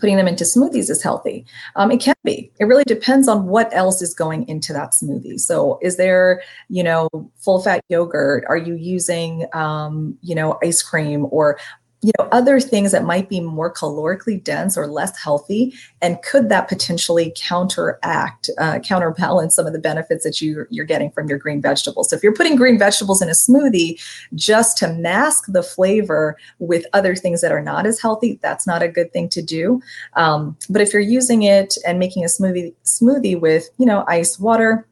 putting 0.00 0.16
them 0.16 0.28
into 0.28 0.44
smoothies 0.44 0.90
is 0.90 1.02
healthy. 1.02 1.44
Um, 1.76 1.90
it 1.90 2.00
can 2.00 2.14
be. 2.24 2.50
It 2.58 2.64
really 2.64 2.84
depends 2.84 3.28
on 3.28 3.46
what 3.46 3.68
else 3.74 4.02
is 4.02 4.14
going 4.14 4.48
into 4.48 4.72
that 4.72 4.92
smoothie. 4.92 5.40
So, 5.40 5.78
is 5.82 5.96
there, 5.96 6.42
you 6.68 6.82
know, 6.82 7.08
full 7.36 7.62
fat 7.62 7.82
yogurt? 7.88 8.44
Are 8.48 8.56
you 8.56 8.74
using, 8.74 9.46
um, 9.52 10.16
you 10.22 10.34
know, 10.34 10.58
ice 10.62 10.82
cream 10.82 11.26
or 11.30 11.58
you 12.00 12.12
know 12.18 12.28
other 12.30 12.60
things 12.60 12.92
that 12.92 13.04
might 13.04 13.28
be 13.28 13.40
more 13.40 13.72
calorically 13.72 14.42
dense 14.42 14.76
or 14.76 14.86
less 14.86 15.16
healthy 15.18 15.74
and 16.00 16.22
could 16.22 16.48
that 16.48 16.68
potentially 16.68 17.32
counteract 17.36 18.50
uh, 18.58 18.78
counterbalance 18.80 19.56
some 19.56 19.66
of 19.66 19.72
the 19.72 19.78
benefits 19.78 20.22
that 20.24 20.40
you, 20.40 20.66
you're 20.70 20.84
getting 20.84 21.10
from 21.10 21.28
your 21.28 21.38
green 21.38 21.60
vegetables? 21.60 22.10
So 22.10 22.16
if 22.16 22.22
you're 22.22 22.34
putting 22.34 22.54
green 22.54 22.78
vegetables 22.78 23.20
in 23.20 23.28
a 23.28 23.32
smoothie 23.32 24.00
just 24.34 24.78
to 24.78 24.92
mask 24.92 25.44
the 25.48 25.62
flavor 25.62 26.36
with 26.60 26.86
other 26.92 27.16
things 27.16 27.40
that 27.40 27.50
are 27.50 27.62
not 27.62 27.86
as 27.86 28.00
healthy 28.00 28.38
that's 28.42 28.66
not 28.66 28.82
a 28.82 28.88
good 28.88 29.12
thing 29.12 29.28
to 29.30 29.42
do. 29.42 29.80
Um, 30.14 30.56
but 30.70 30.80
if 30.80 30.92
you're 30.92 31.02
using 31.02 31.42
it 31.42 31.76
and 31.86 31.98
making 31.98 32.22
a 32.22 32.28
smoothie 32.28 32.74
smoothie 32.84 33.40
with 33.40 33.68
you 33.78 33.86
know 33.86 34.04
ice 34.06 34.38
water 34.38 34.86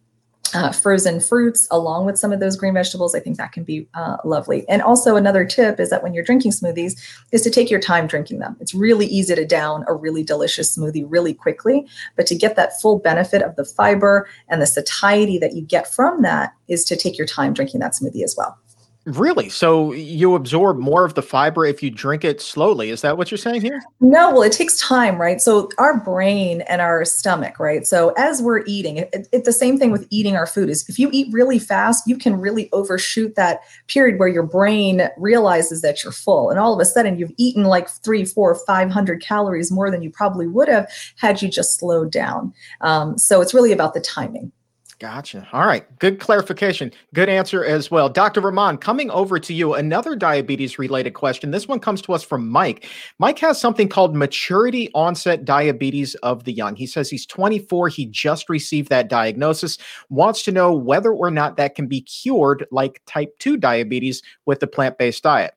uh, 0.55 0.73
frozen 0.73 1.21
fruits 1.21 1.67
along 1.71 2.07
with 2.07 2.19
some 2.19 2.33
of 2.33 2.41
those 2.41 2.57
green 2.57 2.75
vegetables 2.75 3.15
i 3.15 3.21
think 3.21 3.37
that 3.37 3.53
can 3.53 3.65
be 3.65 3.89
uh, 3.95 4.17
lovely. 4.25 4.69
And 4.69 4.83
also 4.83 5.17
another 5.17 5.45
tip 5.45 5.81
is 5.81 5.91
that 5.91 6.03
when 6.03 6.15
you're 6.15 6.25
drinking 6.25 6.53
smoothies 6.53 6.99
is 7.33 7.43
to 7.43 7.51
take 7.51 7.71
your 7.71 7.81
time 7.81 8.07
drinking 8.07 8.39
them. 8.39 8.57
It's 8.61 8.75
really 8.75 9.07
easy 9.07 9.35
to 9.35 9.45
down 9.45 9.85
a 9.89 9.95
really 9.95 10.23
delicious 10.23 10.77
smoothie 10.77 11.07
really 11.09 11.35
quickly 11.35 11.87
but 12.17 12.27
to 12.27 12.35
get 12.35 12.57
that 12.57 12.81
full 12.81 12.99
benefit 12.99 13.43
of 13.43 13.57
the 13.57 13.65
fiber 13.65 14.29
and 14.49 14.61
the 14.61 14.67
satiety 14.67 15.39
that 15.39 15.55
you 15.55 15.63
get 15.63 15.93
from 15.93 16.23
that 16.23 16.55
is 16.69 16.85
to 16.85 16.97
take 16.97 17.19
your 17.19 17.27
time 17.27 17.53
drinking 17.53 17.81
that 17.81 17.93
smoothie 17.93 18.23
as 18.23 18.35
well 18.37 18.59
Really? 19.07 19.49
So 19.49 19.93
you 19.93 20.35
absorb 20.35 20.79
more 20.79 21.05
of 21.05 21.15
the 21.15 21.23
fiber 21.23 21.65
if 21.65 21.81
you 21.81 21.91
drink 21.91 22.25
it 22.25 22.41
slowly. 22.41 22.91
Is 22.91 23.03
that 23.03 23.17
what 23.17 23.31
you're 23.31 23.39
saying 23.39 23.61
here? 23.61 23.81
No, 24.01 24.33
well, 24.33 24.43
it 24.43 24.51
takes 24.51 24.81
time, 24.81 25.17
right? 25.17 25.41
So 25.41 25.71
our 25.79 26.01
brain 26.01 26.63
and 26.63 26.81
our 26.81 27.05
stomach, 27.05 27.61
right? 27.61 27.87
So 27.87 28.13
as 28.19 28.43
we're 28.43 28.65
eating, 28.67 28.97
it's 28.97 29.29
it, 29.31 29.45
the 29.45 29.53
same 29.53 29.79
thing 29.79 29.93
with 29.93 30.09
eating 30.11 30.35
our 30.35 30.47
food 30.47 30.69
is 30.69 30.89
if 30.89 30.99
you 30.99 31.09
eat 31.13 31.33
really 31.33 31.61
fast, 31.61 32.09
you 32.09 32.19
can 32.19 32.41
really 32.41 32.69
overshoot 32.73 33.37
that 33.37 33.61
period 33.87 34.19
where 34.19 34.27
your 34.27 34.43
brain 34.43 35.09
realizes 35.19 35.83
that 35.83 36.03
you're 36.03 36.13
full. 36.13 36.51
And 36.51 36.59
all 36.59 36.75
of 36.75 36.81
a 36.81 36.85
sudden 36.85 37.17
you've 37.17 37.33
eaten 37.37 37.63
like 37.63 37.89
three, 37.89 38.25
four, 38.25 38.57
500 38.57 39.23
calories 39.23 39.71
more 39.71 39.89
than 39.89 40.03
you 40.03 40.11
probably 40.11 40.49
would 40.49 40.67
have 40.67 40.91
had 41.17 41.41
you 41.41 41.49
just 41.49 41.79
slowed 41.79 42.11
down. 42.11 42.53
Um, 42.81 43.19
so 43.19 43.41
it's 43.41 43.55
really 43.55 43.71
about 43.71 43.95
the 43.95 44.01
timing. 44.01 44.51
Gotcha. 44.99 45.47
All 45.53 45.67
right. 45.67 45.87
Good 45.99 46.21
clarification. 46.21 46.91
Good 47.13 47.29
answer 47.29 47.63
as 47.63 47.91
well. 47.91 48.09
Dr. 48.09 48.41
Rahman, 48.41 48.79
coming 48.79 49.11
over 49.11 49.39
to 49.39 49.53
you, 49.53 49.75
another 49.75 50.17
diabetes 50.17 50.79
related 50.79 51.13
question. 51.13 51.51
This 51.51 51.69
one 51.69 51.81
comes 51.81 52.01
to 52.03 52.15
us 52.15 52.23
from 52.23 52.49
Mike. 52.49 52.89
Mike 53.19 53.39
has 53.41 53.61
something 53.61 53.91
called 53.91 54.17
maturity 54.17 54.89
onset 54.95 55.45
diabetes 55.45 56.15
of 56.17 56.45
the 56.45 56.53
young. 56.53 56.77
He 56.77 56.87
says 56.87 57.11
he's 57.11 57.27
24. 57.27 57.89
He 57.89 58.07
just 58.07 58.49
received 58.49 58.89
that 58.89 59.11
diagnosis, 59.11 59.77
wants 60.09 60.43
to 60.45 60.53
know 60.53 60.73
whether 60.73 61.13
or 61.13 61.31
not 61.31 61.59
that 61.59 61.75
can 61.75 61.89
be 61.89 62.01
cured 62.01 62.65
like 62.71 63.03
type 63.05 63.39
2 63.39 63.59
diabetes 63.59 64.23
with 64.47 64.61
the 64.61 64.67
plant 64.67 64.97
based 64.97 65.23
diet. 65.23 65.53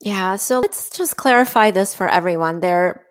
Yeah. 0.00 0.34
So 0.34 0.58
let's 0.58 0.90
just 0.90 1.16
clarify 1.16 1.70
this 1.70 1.94
for 1.94 2.08
everyone. 2.08 2.58
There 2.58 3.06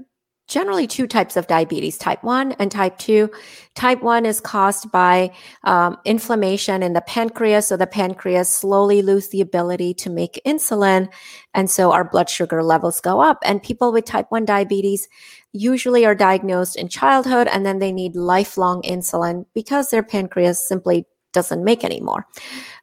generally 0.52 0.86
two 0.86 1.08
types 1.08 1.38
of 1.38 1.48
diabetes 1.48 1.98
type 1.98 2.22
1 2.24 2.52
and 2.60 2.70
type 2.70 2.98
2 2.98 3.30
type 3.74 4.02
1 4.04 4.26
is 4.26 4.42
caused 4.42 4.92
by 4.92 5.32
um, 5.64 5.98
inflammation 6.04 6.84
in 6.84 6.92
the 6.92 7.02
pancreas 7.02 7.68
so 7.68 7.78
the 7.78 7.88
pancreas 7.88 8.50
slowly 8.50 9.02
lose 9.02 9.30
the 9.30 9.40
ability 9.40 9.94
to 9.94 10.10
make 10.10 10.42
insulin 10.46 11.08
and 11.54 11.70
so 11.70 11.94
our 11.94 12.04
blood 12.04 12.30
sugar 12.30 12.64
levels 12.64 13.00
go 13.00 13.22
up. 13.22 13.40
And 13.44 13.64
people 13.64 13.92
with 13.92 14.06
type 14.06 14.28
1 14.30 14.46
diabetes 14.46 15.08
usually 15.54 16.06
are 16.06 16.16
diagnosed 16.16 16.76
in 16.76 16.88
childhood 16.88 17.48
and 17.48 17.66
then 17.66 17.80
they 17.80 17.92
need 17.92 18.16
lifelong 18.16 18.82
insulin 18.84 19.46
because 19.54 19.90
their 19.90 20.04
pancreas 20.04 20.66
simply 20.66 21.06
doesn't 21.34 21.64
make 21.64 21.86
anymore 21.86 22.28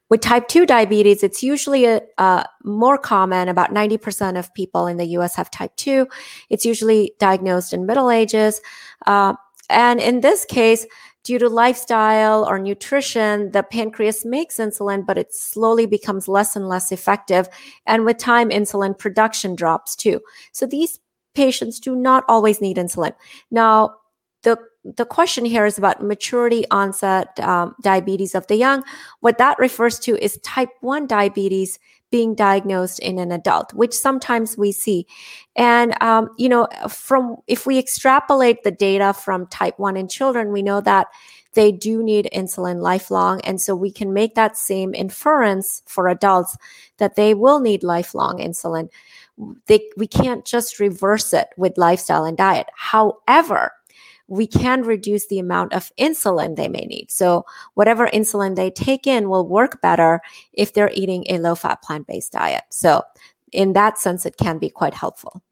with 0.08 0.20
type 0.20 0.48
2 0.48 0.66
diabetes, 0.66 1.22
it's 1.22 1.42
usually 1.42 1.84
a, 1.84 2.00
uh, 2.18 2.44
more 2.64 2.98
common. 2.98 3.48
About 3.48 3.72
90% 3.72 4.38
of 4.38 4.52
people 4.54 4.86
in 4.86 4.96
the 4.96 5.06
US 5.18 5.34
have 5.36 5.50
type 5.50 5.74
2. 5.76 6.06
It's 6.50 6.64
usually 6.64 7.12
diagnosed 7.18 7.72
in 7.72 7.86
middle 7.86 8.10
ages. 8.10 8.60
Uh, 9.06 9.34
and 9.68 10.00
in 10.00 10.20
this 10.20 10.44
case, 10.44 10.86
due 11.24 11.38
to 11.38 11.48
lifestyle 11.48 12.48
or 12.48 12.58
nutrition, 12.58 13.50
the 13.52 13.62
pancreas 13.62 14.24
makes 14.24 14.56
insulin, 14.56 15.04
but 15.04 15.18
it 15.18 15.34
slowly 15.34 15.84
becomes 15.84 16.26
less 16.26 16.56
and 16.56 16.68
less 16.68 16.90
effective. 16.90 17.48
And 17.86 18.06
with 18.06 18.16
time, 18.16 18.48
insulin 18.48 18.96
production 18.96 19.54
drops 19.54 19.94
too. 19.94 20.20
So 20.52 20.64
these 20.64 21.00
patients 21.34 21.80
do 21.80 21.94
not 21.94 22.24
always 22.28 22.60
need 22.60 22.78
insulin. 22.78 23.12
Now, 23.50 23.96
the 24.42 24.58
the 24.96 25.04
question 25.04 25.44
here 25.44 25.66
is 25.66 25.78
about 25.78 26.02
maturity 26.02 26.64
onset 26.70 27.38
um, 27.40 27.74
diabetes 27.82 28.34
of 28.34 28.46
the 28.46 28.56
young. 28.56 28.82
What 29.20 29.38
that 29.38 29.58
refers 29.58 29.98
to 30.00 30.16
is 30.16 30.38
type 30.38 30.70
1 30.80 31.06
diabetes 31.06 31.78
being 32.10 32.34
diagnosed 32.34 32.98
in 33.00 33.18
an 33.18 33.30
adult, 33.30 33.74
which 33.74 33.92
sometimes 33.92 34.56
we 34.56 34.72
see. 34.72 35.06
And, 35.56 36.00
um, 36.02 36.30
you 36.38 36.48
know, 36.48 36.68
from 36.88 37.36
if 37.46 37.66
we 37.66 37.78
extrapolate 37.78 38.62
the 38.62 38.70
data 38.70 39.12
from 39.12 39.46
type 39.48 39.78
1 39.78 39.96
in 39.96 40.08
children, 40.08 40.52
we 40.52 40.62
know 40.62 40.80
that 40.80 41.08
they 41.54 41.72
do 41.72 42.02
need 42.02 42.28
insulin 42.34 42.80
lifelong. 42.80 43.40
And 43.42 43.60
so 43.60 43.74
we 43.74 43.90
can 43.90 44.12
make 44.12 44.34
that 44.36 44.56
same 44.56 44.94
inference 44.94 45.82
for 45.86 46.08
adults 46.08 46.56
that 46.98 47.16
they 47.16 47.34
will 47.34 47.60
need 47.60 47.82
lifelong 47.82 48.38
insulin. 48.38 48.88
They, 49.66 49.88
we 49.96 50.06
can't 50.06 50.44
just 50.44 50.78
reverse 50.80 51.32
it 51.32 51.48
with 51.56 51.76
lifestyle 51.76 52.24
and 52.24 52.36
diet. 52.36 52.68
However, 52.76 53.72
we 54.28 54.46
can 54.46 54.82
reduce 54.82 55.26
the 55.26 55.38
amount 55.38 55.72
of 55.72 55.90
insulin 55.98 56.56
they 56.56 56.68
may 56.68 56.86
need. 56.86 57.10
So 57.10 57.44
whatever 57.74 58.06
insulin 58.08 58.56
they 58.56 58.70
take 58.70 59.06
in 59.06 59.28
will 59.28 59.46
work 59.46 59.80
better 59.80 60.20
if 60.52 60.72
they're 60.72 60.92
eating 60.92 61.24
a 61.28 61.38
low 61.38 61.54
fat 61.54 61.82
plant 61.82 62.06
based 62.06 62.32
diet. 62.32 62.64
So 62.70 63.02
in 63.52 63.72
that 63.72 63.98
sense, 63.98 64.26
it 64.26 64.36
can 64.36 64.58
be 64.58 64.68
quite 64.68 64.94
helpful. 64.94 65.42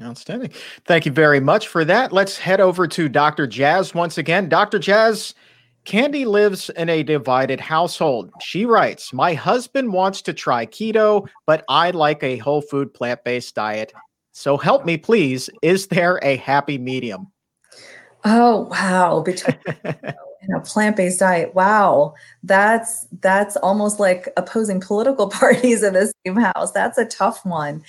Outstanding. 0.00 0.52
Thank 0.86 1.04
you 1.04 1.12
very 1.12 1.40
much 1.40 1.66
for 1.66 1.84
that. 1.84 2.12
Let's 2.12 2.38
head 2.38 2.60
over 2.60 2.86
to 2.86 3.08
Dr. 3.08 3.48
Jazz 3.48 3.92
once 3.92 4.18
again. 4.18 4.48
Dr. 4.48 4.78
Jazz, 4.78 5.34
Candy 5.84 6.24
lives 6.24 6.70
in 6.70 6.88
a 6.88 7.02
divided 7.02 7.58
household. 7.58 8.30
She 8.40 8.64
writes, 8.64 9.12
My 9.12 9.34
husband 9.34 9.92
wants 9.92 10.22
to 10.22 10.32
try 10.32 10.64
keto, 10.64 11.26
but 11.44 11.64
I 11.68 11.90
like 11.90 12.22
a 12.22 12.36
whole 12.36 12.60
food 12.60 12.94
plant 12.94 13.24
based 13.24 13.56
diet. 13.56 13.92
So 14.32 14.56
help 14.56 14.86
me, 14.86 14.96
please. 14.96 15.50
Is 15.60 15.88
there 15.88 16.20
a 16.22 16.36
happy 16.36 16.78
medium? 16.78 17.26
Oh 18.24 18.68
wow! 18.70 19.20
Between 19.20 19.58
and 20.42 20.56
a 20.56 20.60
plant-based 20.60 21.20
diet. 21.20 21.54
Wow, 21.54 22.14
that's 22.42 23.06
that's 23.20 23.56
almost 23.56 24.00
like 24.00 24.28
opposing 24.36 24.80
political 24.80 25.28
parties 25.30 25.82
in 25.82 25.94
the 25.94 26.12
same 26.26 26.36
house. 26.36 26.72
That's 26.72 26.98
a 26.98 27.06
tough 27.06 27.44
one. 27.44 27.82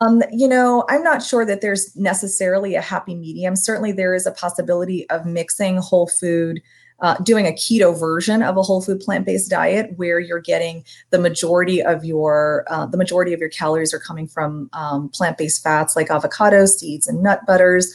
Um, 0.00 0.22
you 0.32 0.48
know, 0.48 0.84
I'm 0.88 1.02
not 1.02 1.22
sure 1.22 1.46
that 1.46 1.60
there's 1.60 1.94
necessarily 1.96 2.74
a 2.74 2.80
happy 2.80 3.14
medium. 3.14 3.56
Certainly, 3.56 3.92
there 3.92 4.14
is 4.14 4.26
a 4.26 4.32
possibility 4.32 5.08
of 5.10 5.26
mixing 5.26 5.76
whole 5.78 6.08
food. 6.08 6.60
Uh, 7.00 7.16
doing 7.18 7.44
a 7.44 7.50
keto 7.50 7.98
version 7.98 8.40
of 8.40 8.56
a 8.56 8.62
whole 8.62 8.80
food 8.80 9.00
plant-based 9.00 9.50
diet 9.50 9.90
where 9.96 10.20
you're 10.20 10.40
getting 10.40 10.84
the 11.10 11.18
majority 11.18 11.82
of 11.82 12.04
your 12.04 12.64
uh, 12.70 12.86
the 12.86 12.96
majority 12.96 13.32
of 13.34 13.40
your 13.40 13.48
calories 13.48 13.92
are 13.92 13.98
coming 13.98 14.28
from 14.28 14.70
um, 14.72 15.08
plant-based 15.08 15.60
fats 15.60 15.96
like 15.96 16.06
avocados 16.06 16.78
seeds 16.78 17.08
and 17.08 17.20
nut 17.20 17.40
butters 17.48 17.92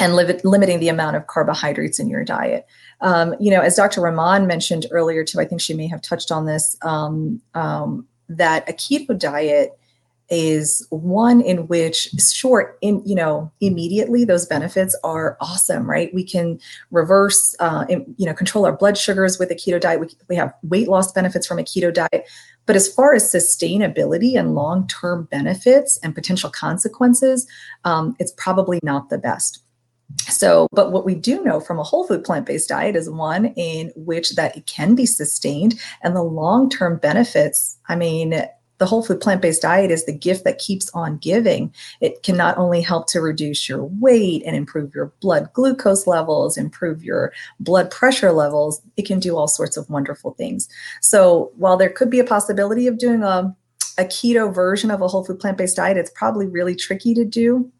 and 0.00 0.14
li- 0.14 0.40
limiting 0.44 0.80
the 0.80 0.88
amount 0.88 1.16
of 1.16 1.26
carbohydrates 1.26 1.98
in 1.98 2.08
your 2.08 2.24
diet. 2.24 2.66
Um, 3.00 3.34
you 3.38 3.50
know, 3.50 3.60
as 3.60 3.76
Dr. 3.76 4.00
Rahman 4.00 4.46
mentioned 4.46 4.86
earlier, 4.90 5.24
too, 5.24 5.40
I 5.40 5.44
think 5.44 5.60
she 5.60 5.74
may 5.74 5.86
have 5.86 6.02
touched 6.02 6.32
on 6.32 6.46
this, 6.46 6.76
um, 6.82 7.40
um, 7.54 8.06
that 8.28 8.68
a 8.68 8.72
keto 8.72 9.18
diet 9.18 9.78
is 10.30 10.86
one 10.90 11.40
in 11.40 11.66
which 11.68 12.10
short 12.20 12.76
in 12.82 13.02
you 13.06 13.14
know 13.14 13.50
immediately 13.60 14.24
those 14.24 14.44
benefits 14.44 14.98
are 15.02 15.38
awesome 15.40 15.88
right 15.88 16.12
we 16.12 16.22
can 16.22 16.60
reverse 16.90 17.56
uh, 17.60 17.86
you 17.88 18.26
know 18.26 18.34
control 18.34 18.66
our 18.66 18.76
blood 18.76 18.98
sugars 18.98 19.38
with 19.38 19.50
a 19.50 19.54
keto 19.54 19.80
diet 19.80 20.00
we, 20.00 20.08
we 20.28 20.36
have 20.36 20.52
weight 20.64 20.86
loss 20.86 21.12
benefits 21.12 21.46
from 21.46 21.58
a 21.58 21.62
keto 21.62 21.92
diet 21.92 22.28
but 22.66 22.76
as 22.76 22.92
far 22.92 23.14
as 23.14 23.32
sustainability 23.32 24.38
and 24.38 24.54
long-term 24.54 25.26
benefits 25.30 25.98
and 26.02 26.14
potential 26.14 26.50
consequences 26.50 27.46
um, 27.84 28.14
it's 28.18 28.32
probably 28.32 28.80
not 28.82 29.08
the 29.08 29.18
best 29.18 29.62
so, 30.16 30.68
but 30.72 30.90
what 30.90 31.04
we 31.04 31.14
do 31.14 31.42
know 31.42 31.60
from 31.60 31.78
a 31.78 31.82
whole 31.82 32.06
food 32.06 32.24
plant 32.24 32.46
based 32.46 32.70
diet 32.70 32.96
is 32.96 33.10
one 33.10 33.46
in 33.56 33.92
which 33.94 34.30
that 34.36 34.56
it 34.56 34.66
can 34.66 34.94
be 34.94 35.06
sustained 35.06 35.78
and 36.02 36.16
the 36.16 36.22
long 36.22 36.70
term 36.70 36.96
benefits. 36.96 37.78
I 37.88 37.96
mean, 37.96 38.42
the 38.78 38.86
whole 38.86 39.02
food 39.02 39.20
plant 39.20 39.42
based 39.42 39.62
diet 39.62 39.90
is 39.90 40.06
the 40.06 40.12
gift 40.12 40.44
that 40.44 40.58
keeps 40.58 40.88
on 40.94 41.18
giving. 41.18 41.74
It 42.00 42.22
can 42.22 42.36
not 42.36 42.56
only 42.56 42.80
help 42.80 43.06
to 43.08 43.20
reduce 43.20 43.68
your 43.68 43.84
weight 44.00 44.42
and 44.46 44.56
improve 44.56 44.94
your 44.94 45.12
blood 45.20 45.50
glucose 45.52 46.06
levels, 46.06 46.56
improve 46.56 47.04
your 47.04 47.32
blood 47.60 47.90
pressure 47.90 48.32
levels, 48.32 48.80
it 48.96 49.06
can 49.06 49.18
do 49.18 49.36
all 49.36 49.48
sorts 49.48 49.76
of 49.76 49.90
wonderful 49.90 50.32
things. 50.34 50.68
So, 51.02 51.50
while 51.56 51.76
there 51.76 51.90
could 51.90 52.10
be 52.10 52.20
a 52.20 52.24
possibility 52.24 52.86
of 52.86 52.98
doing 52.98 53.22
a 53.22 53.54
a 53.98 54.04
keto 54.04 54.54
version 54.54 54.92
of 54.92 55.02
a 55.02 55.08
whole 55.08 55.24
food 55.24 55.40
plant 55.40 55.58
based 55.58 55.76
diet, 55.76 55.96
it's 55.96 56.12
probably 56.14 56.46
really 56.46 56.76
tricky 56.76 57.14
to 57.14 57.24
do 57.24 57.70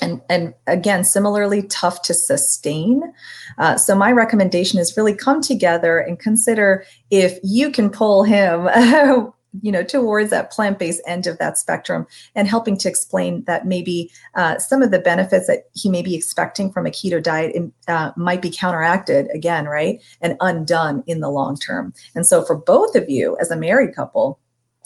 and, 0.00 0.20
and 0.28 0.54
again 0.66 1.04
similarly 1.04 1.62
tough 1.64 2.02
to 2.02 2.14
sustain. 2.14 3.02
Uh, 3.58 3.76
so 3.76 3.94
my 3.94 4.12
recommendation 4.12 4.78
is 4.78 4.96
really 4.96 5.14
come 5.14 5.40
together 5.40 5.98
and 5.98 6.18
consider 6.18 6.84
if 7.10 7.38
you 7.42 7.70
can 7.70 7.90
pull 7.90 8.24
him 8.24 8.68
you 9.62 9.72
know 9.72 9.82
towards 9.82 10.30
that 10.30 10.52
plant-based 10.52 11.00
end 11.06 11.26
of 11.26 11.38
that 11.38 11.56
spectrum 11.56 12.06
and 12.34 12.48
helping 12.48 12.76
to 12.76 12.88
explain 12.88 13.42
that 13.44 13.66
maybe 13.66 14.10
uh, 14.34 14.58
some 14.58 14.82
of 14.82 14.90
the 14.90 14.98
benefits 14.98 15.46
that 15.46 15.64
he 15.74 15.88
may 15.88 16.02
be 16.02 16.14
expecting 16.14 16.70
from 16.70 16.86
a 16.86 16.90
keto 16.90 17.22
diet 17.22 17.56
uh, 17.88 18.12
might 18.16 18.42
be 18.42 18.50
counteracted 18.50 19.28
again 19.32 19.66
right 19.66 20.02
and 20.20 20.36
undone 20.40 21.02
in 21.06 21.20
the 21.20 21.30
long 21.30 21.56
term. 21.56 21.92
And 22.14 22.26
so 22.26 22.44
for 22.44 22.56
both 22.56 22.94
of 22.94 23.08
you 23.08 23.36
as 23.40 23.50
a 23.50 23.56
married 23.56 23.94
couple 23.94 24.38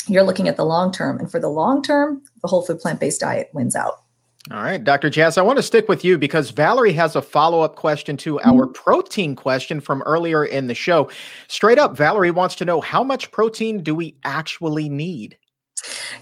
you're 0.09 0.25
looking 0.25 0.48
at 0.48 0.57
the 0.57 0.64
long 0.64 0.90
term. 0.90 1.20
And 1.20 1.31
for 1.31 1.38
the 1.38 1.48
long 1.48 1.83
term 1.83 2.22
the 2.42 2.48
whole 2.48 2.62
food 2.62 2.81
plant-based 2.81 3.20
diet 3.20 3.51
wins 3.53 3.77
out 3.77 4.01
all 4.50 4.62
right, 4.62 4.83
Dr. 4.83 5.09
Jazz, 5.09 5.38
I 5.38 5.42
want 5.42 5.59
to 5.59 5.62
stick 5.62 5.88
with 5.88 6.05
you 6.05 6.18
because 6.18 6.50
Valerie 6.50 6.92
has 6.94 7.14
a 7.14 7.22
follow 7.22 7.61
up 7.61 7.76
question 7.76 8.16
to 8.18 8.40
our 8.40 8.66
protein 8.66 9.37
question 9.37 9.81
from 9.81 10.02
earlier 10.02 10.44
in 10.44 10.66
the 10.66 10.74
show. 10.74 11.09
Straight 11.46 11.78
up, 11.78 11.96
Valerie 11.96 12.33
wants 12.33 12.57
to 12.57 12.64
know 12.64 12.81
how 12.81 13.05
much 13.05 13.31
protein 13.31 13.85
do 13.85 13.94
we 13.94 14.16
actually 14.24 14.88
need? 14.88 15.38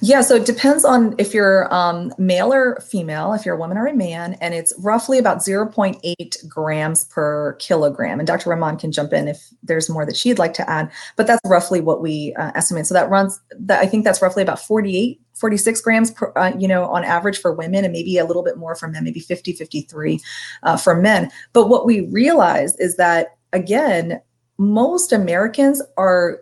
Yeah, 0.01 0.21
so 0.21 0.37
it 0.37 0.47
depends 0.47 0.85
on 0.85 1.15
if 1.19 1.35
you're 1.35 1.73
um, 1.73 2.13
male 2.19 2.53
or 2.53 2.81
female, 2.81 3.33
if 3.35 3.45
you're 3.45 3.55
a 3.55 3.59
woman 3.59 3.77
or 3.77 3.87
a 3.87 3.95
man, 3.95 4.35
and 4.41 4.55
it's 4.55 4.73
roughly 4.79 5.19
about 5.19 5.39
0.8 5.39 6.49
grams 6.49 7.05
per 7.05 7.55
kilogram. 7.55 8.21
And 8.21 8.27
Dr. 8.27 8.51
Rahman 8.51 8.77
can 8.77 8.93
jump 8.93 9.13
in 9.13 9.29
if 9.29 9.49
there's 9.63 9.91
more 9.91 10.07
that 10.07 10.17
she'd 10.17 10.39
like 10.39 10.55
to 10.55 10.69
add, 10.69 10.91
but 11.17 11.27
that's 11.27 11.41
roughly 11.45 11.81
what 11.81 12.01
we 12.01 12.35
uh, 12.39 12.53
estimate. 12.55 12.87
So 12.87 12.95
that 12.95 13.11
runs, 13.11 13.41
that 13.59 13.81
I 13.81 13.87
think 13.87 14.05
that's 14.05 14.23
roughly 14.23 14.43
about 14.43 14.61
48 14.61 15.21
46 15.41 15.81
grams 15.81 16.11
per, 16.11 16.33
uh, 16.37 16.53
you 16.59 16.69
know 16.69 16.85
on 16.85 17.03
average 17.03 17.39
for 17.39 17.53
women 17.53 17.85
and 17.85 17.93
maybe 17.93 18.19
a 18.19 18.25
little 18.25 18.43
bit 18.43 18.57
more 18.57 18.75
for 18.75 18.89
men 18.89 19.05
maybe 19.05 19.21
50 19.21 19.53
53 19.55 20.21
uh, 20.63 20.77
for 20.77 20.95
men 20.95 21.31
but 21.53 21.69
what 21.69 21.87
we 21.87 22.03
realize 22.03 22.77
is 22.77 22.97
that 22.97 23.39
again 23.53 24.21
most 24.59 25.13
americans 25.13 25.83
are 25.97 26.41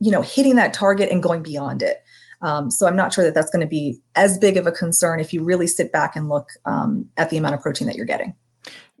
you 0.00 0.10
know 0.10 0.22
hitting 0.22 0.56
that 0.56 0.74
target 0.74 1.10
and 1.10 1.22
going 1.22 1.42
beyond 1.42 1.82
it 1.82 2.02
um, 2.42 2.70
so 2.70 2.86
i'm 2.86 2.96
not 2.96 3.12
sure 3.12 3.24
that 3.24 3.34
that's 3.34 3.50
going 3.50 3.60
to 3.60 3.70
be 3.70 3.98
as 4.16 4.36
big 4.38 4.56
of 4.56 4.66
a 4.66 4.72
concern 4.72 5.20
if 5.20 5.32
you 5.32 5.42
really 5.44 5.66
sit 5.66 5.92
back 5.92 6.16
and 6.16 6.28
look 6.28 6.48
um, 6.64 7.08
at 7.16 7.30
the 7.30 7.36
amount 7.36 7.54
of 7.54 7.60
protein 7.62 7.86
that 7.86 7.96
you're 7.96 8.06
getting 8.06 8.34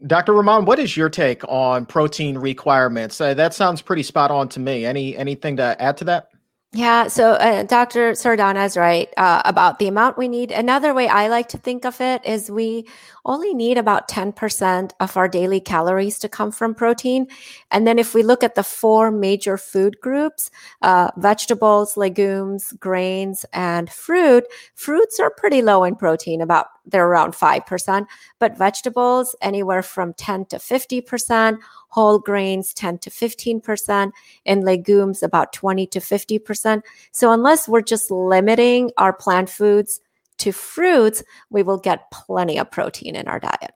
Dr. 0.06 0.32
Rahman, 0.32 0.64
what 0.64 0.78
is 0.78 0.96
your 0.96 1.10
take 1.10 1.46
on 1.46 1.84
protein 1.84 2.38
requirements? 2.38 3.20
Uh, 3.20 3.34
that 3.34 3.52
sounds 3.52 3.82
pretty 3.82 4.02
spot 4.02 4.30
on 4.30 4.48
to 4.48 4.58
me. 4.58 4.86
Any 4.86 5.14
anything 5.14 5.58
to 5.58 5.76
add 5.78 5.98
to 5.98 6.04
that? 6.04 6.29
Yeah, 6.72 7.08
so 7.08 7.32
uh, 7.32 7.64
Dr. 7.64 8.12
Sardana 8.12 8.64
is 8.64 8.76
right 8.76 9.12
uh, 9.16 9.42
about 9.44 9.80
the 9.80 9.88
amount 9.88 10.16
we 10.16 10.28
need. 10.28 10.52
Another 10.52 10.94
way 10.94 11.08
I 11.08 11.26
like 11.26 11.48
to 11.48 11.58
think 11.58 11.84
of 11.84 12.00
it 12.00 12.24
is 12.24 12.48
we 12.48 12.86
only 13.24 13.54
need 13.54 13.76
about 13.76 14.08
10% 14.08 14.92
of 15.00 15.16
our 15.16 15.26
daily 15.26 15.58
calories 15.58 16.20
to 16.20 16.28
come 16.28 16.52
from 16.52 16.76
protein. 16.76 17.26
And 17.72 17.88
then 17.88 17.98
if 17.98 18.14
we 18.14 18.22
look 18.22 18.44
at 18.44 18.54
the 18.54 18.62
four 18.62 19.10
major 19.10 19.56
food 19.56 20.00
groups 20.00 20.52
uh, 20.82 21.10
vegetables, 21.16 21.96
legumes, 21.96 22.72
grains, 22.78 23.44
and 23.52 23.90
fruit 23.90 24.44
fruits 24.76 25.18
are 25.18 25.30
pretty 25.30 25.62
low 25.62 25.82
in 25.82 25.96
protein, 25.96 26.40
about 26.40 26.66
they're 26.90 27.06
around 27.06 27.32
5%, 27.32 28.06
but 28.38 28.58
vegetables 28.58 29.34
anywhere 29.40 29.82
from 29.82 30.14
10 30.14 30.46
to 30.46 30.56
50%, 30.56 31.58
whole 31.88 32.18
grains 32.18 32.74
10 32.74 32.98
to 32.98 33.10
15%, 33.10 34.12
and 34.46 34.64
legumes 34.64 35.22
about 35.22 35.52
20 35.52 35.86
to 35.88 36.00
50%. 36.00 36.82
So 37.12 37.32
unless 37.32 37.68
we're 37.68 37.82
just 37.82 38.10
limiting 38.10 38.90
our 38.96 39.12
plant 39.12 39.48
foods 39.48 40.00
to 40.38 40.52
fruits, 40.52 41.22
we 41.50 41.62
will 41.62 41.78
get 41.78 42.10
plenty 42.10 42.58
of 42.58 42.70
protein 42.70 43.14
in 43.14 43.28
our 43.28 43.38
diet. 43.38 43.72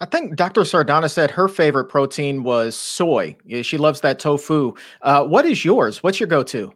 I 0.00 0.04
think 0.04 0.34
Dr. 0.34 0.62
Sardana 0.62 1.08
said 1.08 1.30
her 1.30 1.46
favorite 1.46 1.84
protein 1.84 2.42
was 2.42 2.76
soy. 2.76 3.36
She 3.62 3.78
loves 3.78 4.00
that 4.00 4.18
tofu. 4.18 4.74
Uh, 5.00 5.24
what 5.24 5.46
is 5.46 5.64
yours? 5.64 6.02
What's 6.02 6.18
your 6.18 6.26
go-to? 6.26 6.72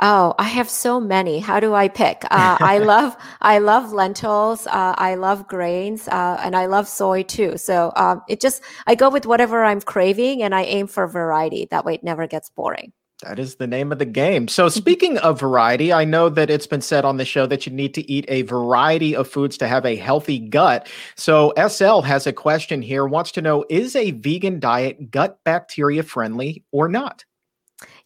Oh, 0.00 0.34
I 0.38 0.44
have 0.44 0.70
so 0.70 0.98
many. 0.98 1.40
How 1.40 1.60
do 1.60 1.74
I 1.74 1.88
pick? 1.88 2.24
Uh, 2.40 2.56
I 2.60 2.78
love 2.78 3.16
I 3.40 3.58
love 3.58 3.92
lentils. 3.92 4.66
Uh, 4.66 4.94
I 4.96 5.16
love 5.16 5.46
grains, 5.48 6.08
uh, 6.08 6.40
and 6.42 6.56
I 6.56 6.66
love 6.66 6.88
soy 6.88 7.22
too. 7.22 7.58
So 7.58 7.92
um, 7.96 8.22
it 8.28 8.40
just 8.40 8.62
I 8.86 8.94
go 8.94 9.10
with 9.10 9.26
whatever 9.26 9.64
I'm 9.64 9.80
craving, 9.80 10.42
and 10.42 10.54
I 10.54 10.62
aim 10.62 10.86
for 10.86 11.06
variety. 11.06 11.66
That 11.70 11.84
way, 11.84 11.94
it 11.94 12.04
never 12.04 12.26
gets 12.26 12.48
boring. 12.50 12.92
That 13.22 13.38
is 13.38 13.56
the 13.56 13.66
name 13.66 13.92
of 13.92 13.98
the 13.98 14.06
game. 14.06 14.48
So, 14.48 14.68
speaking 14.70 15.18
of 15.18 15.40
variety, 15.40 15.92
I 15.92 16.04
know 16.04 16.28
that 16.30 16.50
it's 16.50 16.66
been 16.66 16.80
said 16.80 17.04
on 17.04 17.16
the 17.16 17.24
show 17.24 17.46
that 17.46 17.66
you 17.66 17.72
need 17.72 17.94
to 17.94 18.10
eat 18.10 18.24
a 18.28 18.42
variety 18.42 19.14
of 19.14 19.28
foods 19.28 19.58
to 19.58 19.68
have 19.68 19.84
a 19.84 19.96
healthy 19.96 20.38
gut. 20.38 20.88
So, 21.16 21.52
SL 21.56 22.00
has 22.00 22.26
a 22.26 22.32
question 22.32 22.80
here, 22.80 23.06
wants 23.06 23.32
to 23.32 23.42
know 23.42 23.64
Is 23.68 23.96
a 23.96 24.12
vegan 24.12 24.60
diet 24.60 25.10
gut 25.10 25.38
bacteria 25.44 26.02
friendly 26.02 26.64
or 26.72 26.88
not? 26.88 27.24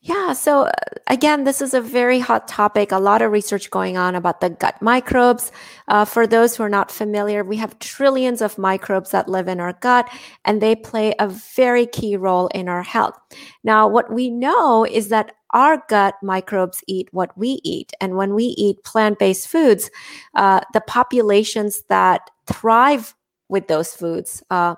Yeah. 0.06 0.34
So, 0.34 0.64
uh, 0.64 0.72
again, 1.06 1.44
this 1.44 1.62
is 1.62 1.72
a 1.72 1.80
very 1.80 2.18
hot 2.18 2.46
topic. 2.46 2.92
A 2.92 2.98
lot 2.98 3.22
of 3.22 3.32
research 3.32 3.70
going 3.70 3.96
on 3.96 4.14
about 4.14 4.42
the 4.42 4.50
gut 4.50 4.80
microbes. 4.82 5.50
Uh, 5.88 6.04
for 6.04 6.26
those 6.26 6.54
who 6.54 6.62
are 6.62 6.68
not 6.68 6.90
familiar, 6.90 7.42
we 7.42 7.56
have 7.56 7.78
trillions 7.78 8.42
of 8.42 8.58
microbes 8.58 9.12
that 9.12 9.30
live 9.30 9.48
in 9.48 9.60
our 9.60 9.72
gut, 9.80 10.06
and 10.44 10.60
they 10.60 10.76
play 10.76 11.14
a 11.18 11.28
very 11.28 11.86
key 11.86 12.18
role 12.18 12.48
in 12.48 12.68
our 12.68 12.82
health. 12.82 13.18
Now, 13.62 13.88
what 13.88 14.12
we 14.12 14.28
know 14.28 14.84
is 14.84 15.08
that 15.08 15.32
our 15.54 15.82
gut 15.88 16.16
microbes 16.22 16.84
eat 16.86 17.08
what 17.12 17.36
we 17.38 17.60
eat. 17.64 17.94
And 17.98 18.16
when 18.16 18.34
we 18.34 18.44
eat 18.58 18.84
plant 18.84 19.18
based 19.18 19.48
foods, 19.48 19.90
uh, 20.34 20.60
the 20.74 20.82
populations 20.82 21.82
that 21.88 22.28
thrive 22.46 23.14
with 23.48 23.68
those 23.68 23.94
foods 23.94 24.42
uh, 24.50 24.74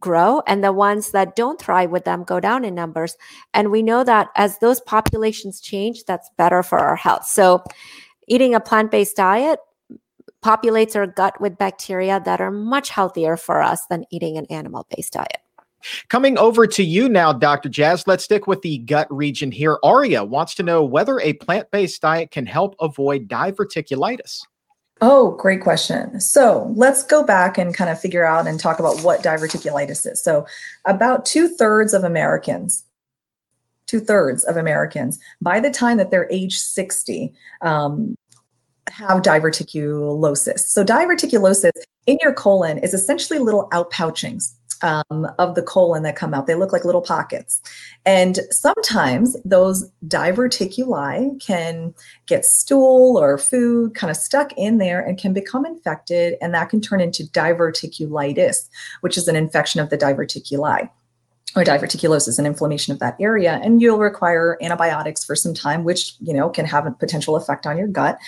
grow 0.00 0.42
and 0.46 0.64
the 0.64 0.72
ones 0.72 1.10
that 1.12 1.36
don't 1.36 1.60
thrive 1.60 1.90
with 1.90 2.04
them 2.04 2.24
go 2.24 2.40
down 2.40 2.64
in 2.64 2.74
numbers. 2.74 3.16
And 3.54 3.70
we 3.70 3.82
know 3.82 4.02
that 4.04 4.28
as 4.36 4.58
those 4.58 4.80
populations 4.80 5.60
change, 5.60 6.04
that's 6.04 6.30
better 6.36 6.62
for 6.62 6.78
our 6.78 6.96
health. 6.96 7.26
So 7.26 7.62
eating 8.26 8.54
a 8.54 8.60
plant-based 8.60 9.16
diet 9.16 9.60
populates 10.44 10.96
our 10.96 11.06
gut 11.06 11.40
with 11.40 11.58
bacteria 11.58 12.20
that 12.24 12.40
are 12.40 12.50
much 12.50 12.88
healthier 12.88 13.36
for 13.36 13.62
us 13.62 13.82
than 13.90 14.04
eating 14.10 14.38
an 14.38 14.46
animal-based 14.50 15.12
diet. 15.12 15.38
Coming 16.08 16.36
over 16.36 16.66
to 16.66 16.82
you 16.82 17.08
now, 17.08 17.32
Dr. 17.32 17.68
Jazz, 17.68 18.06
let's 18.06 18.24
stick 18.24 18.46
with 18.46 18.60
the 18.62 18.78
gut 18.78 19.06
region 19.10 19.50
here. 19.50 19.78
Aria 19.82 20.22
wants 20.24 20.54
to 20.56 20.62
know 20.62 20.84
whether 20.84 21.20
a 21.20 21.32
plant 21.34 21.70
based 21.70 22.02
diet 22.02 22.30
can 22.30 22.46
help 22.46 22.74
avoid 22.80 23.28
diverticulitis. 23.28 24.42
Oh, 25.02 25.30
great 25.32 25.62
question. 25.62 26.20
So 26.20 26.72
let's 26.76 27.02
go 27.02 27.22
back 27.22 27.56
and 27.56 27.74
kind 27.74 27.88
of 27.88 27.98
figure 27.98 28.24
out 28.24 28.46
and 28.46 28.60
talk 28.60 28.78
about 28.78 29.02
what 29.02 29.22
diverticulitis 29.22 30.10
is. 30.10 30.22
So, 30.22 30.46
about 30.84 31.24
two 31.24 31.48
thirds 31.48 31.94
of 31.94 32.04
Americans, 32.04 32.84
two 33.86 34.00
thirds 34.00 34.44
of 34.44 34.58
Americans, 34.58 35.18
by 35.40 35.58
the 35.58 35.70
time 35.70 35.96
that 35.96 36.10
they're 36.10 36.30
age 36.30 36.58
60, 36.58 37.32
um, 37.62 38.14
have 38.90 39.22
diverticulosis. 39.22 40.60
So, 40.60 40.84
diverticulosis 40.84 41.72
in 42.06 42.18
your 42.20 42.34
colon 42.34 42.76
is 42.78 42.92
essentially 42.92 43.38
little 43.38 43.70
outpouchings 43.70 44.52
um, 44.82 45.26
of 45.38 45.54
the 45.54 45.62
colon 45.62 46.02
that 46.02 46.16
come 46.16 46.34
out. 46.34 46.46
They 46.46 46.54
look 46.54 46.72
like 46.72 46.84
little 46.84 47.02
pockets. 47.02 47.60
And 48.06 48.38
sometimes 48.50 49.36
those 49.44 49.90
diverticuli 50.06 51.44
can 51.44 51.94
get 52.26 52.44
stool 52.44 53.18
or 53.18 53.38
food 53.38 53.94
kind 53.94 54.10
of 54.10 54.16
stuck 54.16 54.52
in 54.56 54.78
there 54.78 55.00
and 55.00 55.18
can 55.18 55.32
become 55.32 55.66
infected, 55.66 56.36
and 56.40 56.54
that 56.54 56.70
can 56.70 56.80
turn 56.80 57.00
into 57.00 57.24
diverticulitis, 57.24 58.68
which 59.00 59.16
is 59.16 59.28
an 59.28 59.36
infection 59.36 59.80
of 59.80 59.90
the 59.90 59.98
diverticuli 59.98 60.88
or 61.56 61.64
diverticulosis 61.64 62.38
and 62.38 62.46
inflammation 62.46 62.92
of 62.92 62.98
that 63.00 63.16
area 63.20 63.60
and 63.62 63.82
you'll 63.82 63.98
require 63.98 64.56
antibiotics 64.62 65.24
for 65.24 65.34
some 65.34 65.52
time 65.52 65.84
which 65.84 66.14
you 66.20 66.32
know 66.32 66.48
can 66.48 66.64
have 66.64 66.86
a 66.86 66.90
potential 66.92 67.36
effect 67.36 67.66
on 67.66 67.76
your 67.76 67.88
gut 67.88 68.18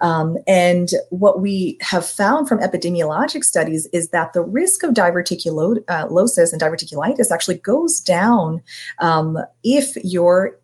um, 0.00 0.36
and 0.46 0.90
what 1.10 1.40
we 1.40 1.76
have 1.80 2.06
found 2.06 2.48
from 2.48 2.58
epidemiologic 2.60 3.44
studies 3.44 3.86
is 3.92 4.10
that 4.10 4.32
the 4.32 4.42
risk 4.42 4.82
of 4.82 4.94
diverticulosis 4.94 5.82
uh, 5.88 6.52
and 6.52 6.60
diverticulitis 6.62 7.30
actually 7.30 7.58
goes 7.58 8.00
down 8.00 8.62
um, 9.00 9.38
if 9.64 9.96
your 10.04 10.58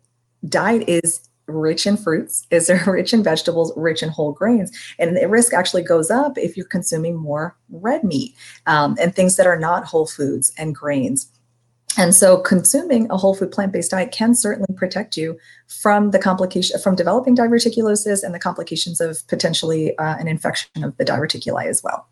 diet 0.47 0.87
is 0.87 1.27
rich 1.47 1.85
in 1.85 1.97
fruits, 1.97 2.45
is 2.51 2.71
rich 2.87 3.13
in 3.13 3.23
vegetables, 3.23 3.71
rich 3.75 4.01
in 4.03 4.09
whole 4.09 4.31
grains. 4.31 4.71
And 4.99 5.15
the 5.15 5.27
risk 5.27 5.53
actually 5.53 5.83
goes 5.83 6.09
up 6.09 6.37
if 6.37 6.57
you're 6.57 6.65
consuming 6.65 7.15
more 7.15 7.55
red 7.69 8.03
meat 8.03 8.35
um, 8.65 8.97
and 8.99 9.15
things 9.15 9.35
that 9.35 9.47
are 9.47 9.59
not 9.59 9.85
whole 9.85 10.07
foods 10.07 10.51
and 10.57 10.75
grains. 10.75 11.31
And 11.97 12.13
so 12.13 12.37
consuming 12.37 13.09
a 13.09 13.17
whole 13.17 13.35
food 13.35 13.51
plant-based 13.51 13.91
diet 13.91 14.11
can 14.11 14.35
certainly 14.35 14.73
protect 14.75 15.15
you 15.15 15.37
from 15.67 16.11
the 16.11 16.19
complication 16.19 16.79
from 16.79 16.95
developing 16.95 17.35
diverticulosis 17.35 18.23
and 18.23 18.33
the 18.33 18.39
complications 18.39 18.99
of 18.99 19.25
potentially 19.27 19.97
uh, 19.97 20.17
an 20.17 20.27
infection 20.27 20.83
of 20.83 20.97
the 20.97 21.05
diverticuli 21.05 21.65
as 21.65 21.81
well. 21.83 22.07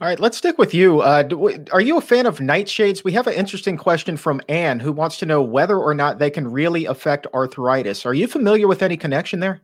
All 0.00 0.08
right, 0.08 0.18
let's 0.18 0.38
stick 0.38 0.58
with 0.58 0.74
you. 0.74 1.00
Uh, 1.00 1.28
are 1.72 1.80
you 1.80 1.96
a 1.98 2.00
fan 2.00 2.26
of 2.26 2.38
nightshades? 2.38 3.04
We 3.04 3.12
have 3.12 3.26
an 3.26 3.34
interesting 3.34 3.76
question 3.76 4.16
from 4.16 4.40
Anne 4.48 4.80
who 4.80 4.92
wants 4.92 5.18
to 5.18 5.26
know 5.26 5.42
whether 5.42 5.78
or 5.78 5.94
not 5.94 6.18
they 6.18 6.30
can 6.30 6.50
really 6.50 6.86
affect 6.86 7.26
arthritis. 7.34 8.04
Are 8.06 8.14
you 8.14 8.26
familiar 8.26 8.66
with 8.66 8.82
any 8.82 8.96
connection 8.96 9.40
there? 9.40 9.60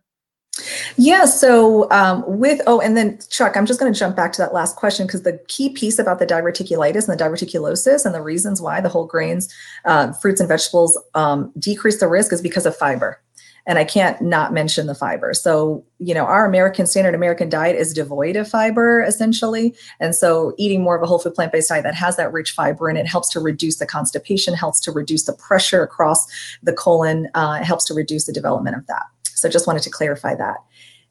Yeah. 0.97 1.25
So 1.25 1.91
um, 1.91 2.23
with 2.27 2.61
oh, 2.67 2.81
and 2.81 2.97
then 2.97 3.19
Chuck, 3.29 3.57
I'm 3.57 3.67
just 3.67 3.81
going 3.81 3.93
to 3.93 3.99
jump 3.99 4.15
back 4.15 4.33
to 4.35 4.43
that 4.43 4.55
last 4.55 4.77
question 4.77 5.07
because 5.07 5.23
the 5.23 5.41
key 5.49 5.71
piece 5.71 5.99
about 5.99 6.21
the 6.21 6.27
diverticulitis 6.27 7.09
and 7.09 7.19
the 7.19 7.23
diverticulosis 7.23 8.07
and 8.07 8.15
the 8.15 8.23
reasons 8.23 8.61
why 8.61 8.81
the 8.81 8.89
whole 8.89 9.07
grains, 9.07 9.53
uh, 9.85 10.13
fruits 10.13 10.41
and 10.41 10.49
vegetables 10.49 10.99
um, 11.15 11.53
decrease 11.59 11.99
the 11.99 12.09
risk 12.09 12.33
is 12.33 12.41
because 12.41 12.67
of 12.67 12.77
fiber. 12.77 13.21
And 13.67 13.79
I 13.79 13.85
can't 13.85 14.21
not 14.21 14.53
mention 14.53 14.87
the 14.87 14.95
fiber. 14.95 15.33
So, 15.33 15.85
you 15.99 16.13
know, 16.13 16.27
our 16.27 16.45
American 16.45 16.87
standard 16.87 17.15
American 17.15 17.49
diet 17.49 17.77
is 17.77 17.95
devoid 17.95 18.37
of 18.37 18.47
fiber 18.47 19.03
essentially. 19.03 19.75
And 20.01 20.15
so 20.15 20.55
eating 20.59 20.83
more 20.83 20.95
of 20.95 21.03
a 21.03 21.07
whole 21.07 21.19
food 21.19 21.35
plant-based 21.35 21.71
diet 21.71 21.83
that 21.85 21.95
has 21.95 22.17
that 22.17 22.33
rich 22.33 22.53
fiber 22.53 22.89
and 22.91 22.99
it 22.99 23.07
helps 23.07 23.31
to 23.31 23.41
reduce 23.41 23.79
the 23.79 23.87
constipation, 23.87 24.55
helps 24.55 24.81
to 24.81 24.93
reduce 24.93 25.25
the 25.25 25.33
pressure 25.33 25.83
across 25.83 26.27
the 26.63 26.75
colon, 26.75 27.29
uh, 27.35 27.65
helps 27.65 27.87
to 27.87 27.95
reduce 27.95 28.27
the 28.27 28.33
development 28.33 28.77
of 28.77 28.87
that. 28.87 29.07
So 29.45 29.51
just 29.51 29.67
wanted 29.67 29.83
to 29.83 29.91
clarify 29.91 30.35
that. 30.37 30.57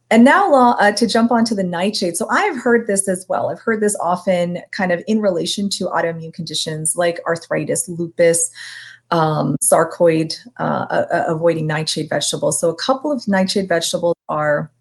And 0.10 0.24
now 0.24 0.52
uh, 0.54 0.92
to 0.94 1.06
jump 1.06 1.32
onto 1.32 1.54
the 1.54 1.64
nightshade. 1.64 2.18
So 2.18 2.28
I've 2.32 2.58
heard 2.58 2.88
this 2.88 3.08
as 3.08 3.28
well. 3.30 3.52
I've 3.52 3.60
heard 3.60 3.80
this 3.80 3.96
often 4.02 4.58
kind 4.72 4.92
of 4.92 5.04
in 5.08 5.22
relation 5.22 5.70
to 5.70 5.86
autoimmune 5.86 6.34
conditions 6.34 6.96
like 6.96 7.20
arthritis, 7.28 7.88
lupus, 7.88 8.50
um, 9.12 9.56
sarcoid, 9.64 10.36
uh, 10.60 10.88
uh, 10.90 11.26
avoiding 11.28 11.68
nightshade 11.68 12.10
vegetables. 12.10 12.60
So 12.60 12.70
a 12.70 12.76
couple 12.76 13.12
of 13.12 13.28
nightshade 13.28 13.70
vegetables 13.70 14.16
are 14.30 14.72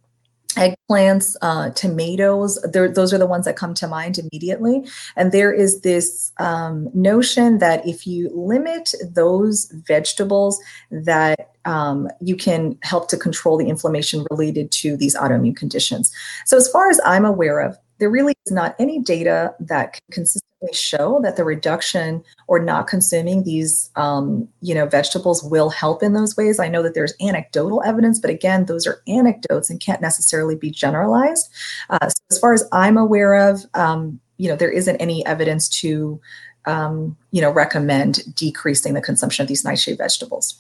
eggplants, 0.55 1.37
uh, 1.43 1.71
tomatoes. 1.71 2.61
those 2.73 3.13
are 3.13 3.19
the 3.19 3.27
ones 3.27 3.45
that 3.45 3.57
come 3.57 3.75
to 3.75 3.87
mind 3.87 4.19
immediately. 4.19 4.87
And 5.17 5.33
there 5.33 5.53
is 5.53 5.81
this 5.81 6.33
um, 6.39 6.89
notion 6.95 7.59
that 7.59 7.87
if 7.87 8.07
you 8.07 8.31
limit 8.35 8.95
those 9.03 9.71
vegetables, 9.87 10.61
that 10.91 11.53
um, 11.65 12.09
you 12.21 12.37
can 12.37 12.79
help 12.83 13.09
to 13.09 13.17
control 13.17 13.57
the 13.57 13.69
inflammation 13.69 14.27
related 14.31 14.71
to 14.73 14.97
these 14.97 15.17
autoimmune 15.17 15.57
conditions. 15.57 16.13
So, 16.45 16.57
as 16.57 16.69
far 16.69 16.91
as 16.91 17.01
I'm 17.05 17.25
aware 17.25 17.61
of, 17.61 17.79
there 17.99 18.11
really 18.11 18.35
is 18.47 18.53
not 18.53 18.75
any 18.79 19.01
data 19.01 19.55
that 19.61 20.01
can 20.11 20.27
show 20.73 21.21
that 21.23 21.37
the 21.37 21.45
reduction 21.45 22.23
or 22.47 22.59
not 22.59 22.87
consuming 22.87 23.45
these 23.45 23.91
um, 23.97 24.49
you 24.61 24.75
know 24.75 24.87
vegetables 24.87 25.43
will 25.43 25.71
help 25.71 26.03
in 26.03 26.13
those 26.13 26.37
ways. 26.37 26.61
I 26.61 26.69
know 26.69 26.83
that 26.83 26.95
there's 26.95 27.15
anecdotal 27.21 27.83
evidence 27.85 28.19
but 28.19 28.31
again 28.31 28.67
those 28.67 28.87
are 28.87 29.03
anecdotes 29.09 29.71
and 29.71 29.81
can't 29.81 30.01
necessarily 30.01 30.55
be 30.55 30.71
generalized. 30.71 31.49
Uh, 31.91 32.09
so 32.09 32.23
as 32.31 32.39
far 32.39 32.53
as 32.53 32.65
i'm 32.73 32.97
aware 32.97 33.35
of 33.35 33.65
um, 33.75 34.21
you 34.39 34.49
know 34.49 34.57
there 34.57 34.71
isn't 34.71 34.97
any 34.97 35.25
evidence 35.27 35.69
to 35.69 36.21
um, 36.67 37.17
you 37.31 37.41
know 37.41 37.51
recommend 37.51 38.35
decreasing 38.35 38.95
the 38.95 39.01
consumption 39.01 39.43
of 39.43 39.49
these 39.49 39.65
nightshade 39.65 39.99
vegetables. 39.99 40.59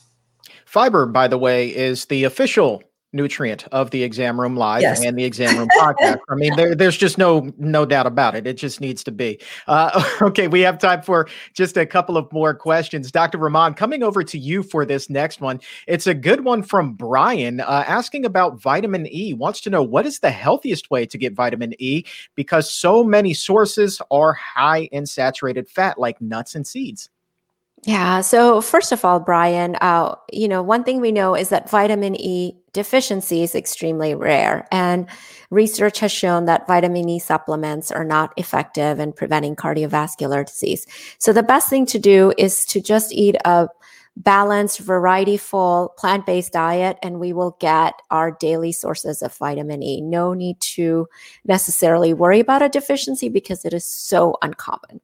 Fiber 0.64 1.06
by 1.06 1.28
the 1.28 1.38
way 1.38 1.68
is 1.68 2.06
the 2.06 2.24
official 2.24 2.82
nutrient 3.12 3.66
of 3.72 3.90
the 3.90 4.02
exam 4.02 4.40
room 4.40 4.56
live 4.56 4.82
yes. 4.82 5.04
and 5.04 5.18
the 5.18 5.24
exam 5.24 5.58
room 5.58 5.68
podcast. 5.78 6.18
I 6.28 6.34
mean, 6.34 6.56
there, 6.56 6.74
there's 6.74 6.96
just 6.96 7.18
no 7.18 7.52
no 7.58 7.84
doubt 7.84 8.06
about 8.06 8.34
it. 8.34 8.46
It 8.46 8.54
just 8.54 8.80
needs 8.80 9.04
to 9.04 9.12
be. 9.12 9.38
Uh, 9.66 10.02
okay, 10.22 10.48
we 10.48 10.60
have 10.60 10.78
time 10.78 11.02
for 11.02 11.28
just 11.54 11.76
a 11.76 11.86
couple 11.86 12.16
of 12.16 12.32
more 12.32 12.54
questions. 12.54 13.10
Dr. 13.12 13.38
Rahman 13.38 13.74
coming 13.74 14.02
over 14.02 14.22
to 14.24 14.38
you 14.38 14.62
for 14.62 14.84
this 14.84 15.10
next 15.10 15.40
one. 15.40 15.60
It's 15.86 16.06
a 16.06 16.14
good 16.14 16.44
one 16.44 16.62
from 16.62 16.94
Brian 16.94 17.60
uh, 17.60 17.84
asking 17.86 18.24
about 18.24 18.60
vitamin 18.60 19.06
E. 19.06 19.34
Wants 19.34 19.60
to 19.62 19.70
know 19.70 19.82
what 19.82 20.06
is 20.06 20.20
the 20.20 20.30
healthiest 20.30 20.90
way 20.90 21.06
to 21.06 21.18
get 21.18 21.34
vitamin 21.34 21.74
E 21.78 22.04
because 22.34 22.72
so 22.72 23.04
many 23.04 23.34
sources 23.34 24.00
are 24.10 24.32
high 24.32 24.88
in 24.92 25.06
saturated 25.06 25.68
fat, 25.68 25.98
like 25.98 26.20
nuts 26.20 26.54
and 26.54 26.66
seeds. 26.66 27.08
Yeah. 27.84 28.20
So 28.20 28.60
first 28.60 28.92
of 28.92 29.04
all, 29.04 29.18
Brian, 29.18 29.74
uh, 29.80 30.14
you 30.32 30.46
know, 30.46 30.62
one 30.62 30.84
thing 30.84 31.00
we 31.00 31.10
know 31.10 31.34
is 31.34 31.48
that 31.48 31.68
vitamin 31.68 32.14
E 32.14 32.56
deficiency 32.72 33.42
is 33.42 33.56
extremely 33.56 34.14
rare, 34.14 34.68
and 34.70 35.08
research 35.50 35.98
has 35.98 36.12
shown 36.12 36.44
that 36.44 36.68
vitamin 36.68 37.08
E 37.08 37.18
supplements 37.18 37.90
are 37.90 38.04
not 38.04 38.32
effective 38.36 39.00
in 39.00 39.12
preventing 39.12 39.56
cardiovascular 39.56 40.46
disease. 40.46 40.86
So 41.18 41.32
the 41.32 41.42
best 41.42 41.68
thing 41.68 41.84
to 41.86 41.98
do 41.98 42.32
is 42.38 42.64
to 42.66 42.80
just 42.80 43.12
eat 43.12 43.34
a 43.44 43.68
balanced, 44.16 44.78
variety 44.78 45.36
full 45.36 45.92
plant 45.98 46.24
based 46.24 46.52
diet, 46.52 46.98
and 47.02 47.18
we 47.18 47.32
will 47.32 47.56
get 47.58 47.94
our 48.12 48.30
daily 48.30 48.70
sources 48.70 49.22
of 49.22 49.34
vitamin 49.34 49.82
E. 49.82 50.00
No 50.00 50.34
need 50.34 50.60
to 50.60 51.08
necessarily 51.44 52.14
worry 52.14 52.38
about 52.38 52.62
a 52.62 52.68
deficiency 52.68 53.28
because 53.28 53.64
it 53.64 53.74
is 53.74 53.84
so 53.84 54.36
uncommon. 54.40 55.00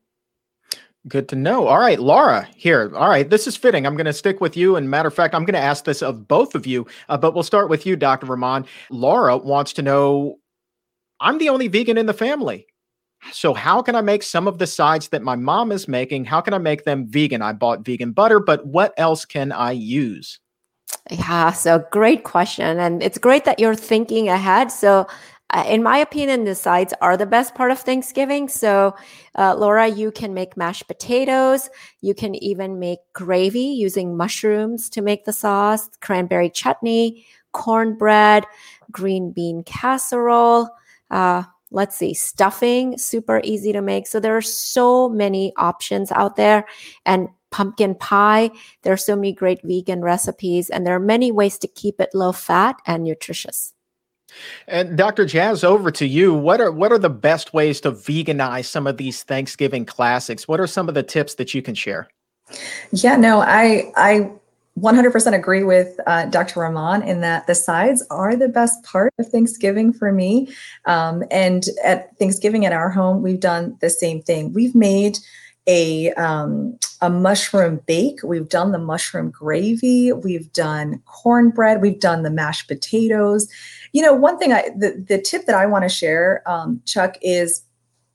Good 1.09 1.29
to 1.31 1.37
know. 1.37 1.67
All 1.67 1.79
right, 1.79 1.99
Laura, 1.99 2.47
here. 2.55 2.93
All 2.95 3.09
right, 3.09 3.29
this 3.29 3.47
is 3.47 3.57
fitting. 3.57 3.87
I'm 3.87 3.97
going 3.97 4.07
to 4.07 4.13
stick 4.13 4.41
with 4.41 4.57
you. 4.57 4.77
And 4.77 4.91
matter 4.91 5.09
of 5.09 5.15
fact, 5.15 5.35
I'm 5.35 5.45
going 5.45 5.55
to 5.55 5.61
ask 5.61 5.85
this 5.85 6.03
of 6.03 6.29
both 6.29 6.55
of 6.55 6.67
you, 6.67 6.87
uh, 7.09 7.17
but 7.17 7.35
we'll 7.35 7.43
start 7.43 7.71
with 7.71 7.87
you, 7.87 7.97
Dr. 7.97 8.27
Rahman. 8.27 8.67
Laura 8.91 9.37
wants 9.37 9.73
to 9.75 9.83
know 9.83 10.39
I'm 11.21 11.39
the 11.39 11.49
only 11.49 11.69
vegan 11.69 11.99
in 11.99 12.07
the 12.07 12.13
family. 12.13 12.67
So, 13.33 13.53
how 13.53 13.83
can 13.83 13.97
I 13.97 14.01
make 14.01 14.23
some 14.23 14.47
of 14.47 14.59
the 14.59 14.67
sides 14.67 15.09
that 15.09 15.23
my 15.23 15.35
mom 15.35 15.73
is 15.73 15.89
making? 15.89 16.25
How 16.25 16.41
can 16.41 16.55
I 16.55 16.59
make 16.59 16.85
them 16.85 17.07
vegan? 17.09 17.43
I 17.43 17.53
bought 17.53 17.85
vegan 17.85 18.13
butter, 18.13 18.39
but 18.39 18.65
what 18.67 18.95
else 18.97 19.25
can 19.25 19.51
I 19.51 19.73
use? 19.73 20.39
Yeah, 21.11 21.53
so 21.53 21.85
great 21.91 22.23
question. 22.23 22.79
And 22.79 23.03
it's 23.03 23.19
great 23.19 23.45
that 23.45 23.59
you're 23.59 23.75
thinking 23.75 24.29
ahead. 24.29 24.71
So, 24.71 25.07
uh, 25.51 25.65
in 25.67 25.83
my 25.83 25.97
opinion, 25.97 26.45
the 26.45 26.55
sides 26.55 26.93
are 27.01 27.17
the 27.17 27.25
best 27.27 27.55
part 27.55 27.71
of 27.71 27.79
Thanksgiving. 27.79 28.49
So, 28.49 28.95
uh, 29.37 29.55
Laura, 29.57 29.89
you 29.89 30.11
can 30.11 30.35
make 30.35 30.59
mashed 30.59 30.87
potatoes. 30.87 31.71
You 32.03 32.15
can 32.15 32.35
even 32.35 32.79
make 32.79 32.99
gravy 33.15 33.61
using 33.61 34.17
mushrooms 34.17 34.91
to 34.91 35.01
make 35.01 35.25
the 35.25 35.33
sauce, 35.33 35.89
cranberry 36.01 36.51
chutney, 36.51 37.27
cornbread, 37.53 38.45
green 38.93 39.33
bean 39.33 39.63
casserole. 39.65 40.69
Uh, 41.11 41.45
let's 41.71 41.97
see, 41.97 42.13
stuffing, 42.13 42.99
super 42.99 43.41
easy 43.43 43.73
to 43.73 43.81
make. 43.81 44.07
So, 44.07 44.21
there 44.21 44.37
are 44.37 44.43
so 44.43 45.09
many 45.09 45.55
options 45.57 46.13
out 46.13 46.37
there. 46.37 46.67
And 47.07 47.29
pumpkin 47.51 47.95
pie, 47.95 48.51
there 48.83 48.93
are 48.93 48.99
so 48.99 49.17
many 49.17 49.33
great 49.33 49.61
vegan 49.65 50.03
recipes, 50.03 50.69
and 50.69 50.87
there 50.87 50.95
are 50.95 51.01
many 51.01 51.33
ways 51.33 51.57
to 51.59 51.69
keep 51.69 51.99
it 52.03 52.11
low 52.13 52.33
fat 52.33 52.77
and 52.85 53.03
nutritious. 53.03 53.73
And 54.67 54.97
Dr. 54.97 55.25
Jazz, 55.25 55.65
over 55.65 55.91
to 55.93 56.07
you. 56.07 56.35
What 56.35 56.61
are 56.61 56.71
what 56.71 56.93
are 56.93 56.99
the 56.99 57.11
best 57.11 57.55
ways 57.55 57.81
to 57.83 57.93
veganize 57.93 58.67
some 58.67 58.87
of 58.87 58.97
these 58.97 59.23
Thanksgiving 59.23 59.85
classics? 59.85 60.47
What 60.47 60.61
are 60.61 60.67
some 60.67 60.89
of 60.89 60.95
the 60.95 61.03
tips 61.03 61.35
that 61.35 61.55
you 61.55 61.63
can 61.63 61.75
share? 61.75 62.09
Yeah, 62.93 63.17
no, 63.17 63.41
I 63.41 63.93
I 63.97 64.31
100% 64.81 65.35
agree 65.35 65.65
with 65.65 65.99
uh, 66.07 66.27
Dr. 66.27 66.61
Rahman 66.61 67.03
in 67.03 67.21
that 67.21 67.47
the 67.47 67.55
sides 67.55 68.05
are 68.11 68.37
the 68.37 68.49
best 68.49 68.83
part 68.85 69.13
of 69.19 69.29
Thanksgiving 69.29 69.93
for 69.93 70.13
me. 70.13 70.49
Um, 70.85 71.25
and 71.31 71.65
at 71.83 72.17
Thanksgiving 72.19 72.65
at 72.65 72.73
our 72.73 72.91
home, 72.91 73.23
we've 73.23 73.41
done 73.41 73.77
the 73.81 73.91
same 73.91 74.23
thing. 74.23 74.53
We've 74.53 74.75
made 74.75 75.19
a 75.67 76.13
um, 76.13 76.79
a 77.01 77.11
mushroom 77.11 77.81
bake. 77.87 78.21
We've 78.25 78.49
done 78.49 78.73
the 78.73 78.79
mushroom 78.79 79.31
gravy. 79.31 80.13
We've 80.13 80.53
done 80.53 81.03
cornbread. 81.07 81.83
We've 81.83 82.01
done 82.01 82.23
the 82.23 82.31
mashed 82.31 82.69
potatoes. 82.69 83.49
You 83.93 84.03
know, 84.03 84.13
one 84.13 84.39
thing 84.39 84.53
I 84.53 84.71
the, 84.77 85.05
the 85.07 85.21
tip 85.21 85.47
that 85.47 85.55
I 85.55 85.67
want 85.67 85.85
to 85.85 85.89
share, 85.89 86.43
um, 86.47 86.81
Chuck, 86.85 87.17
is 87.23 87.63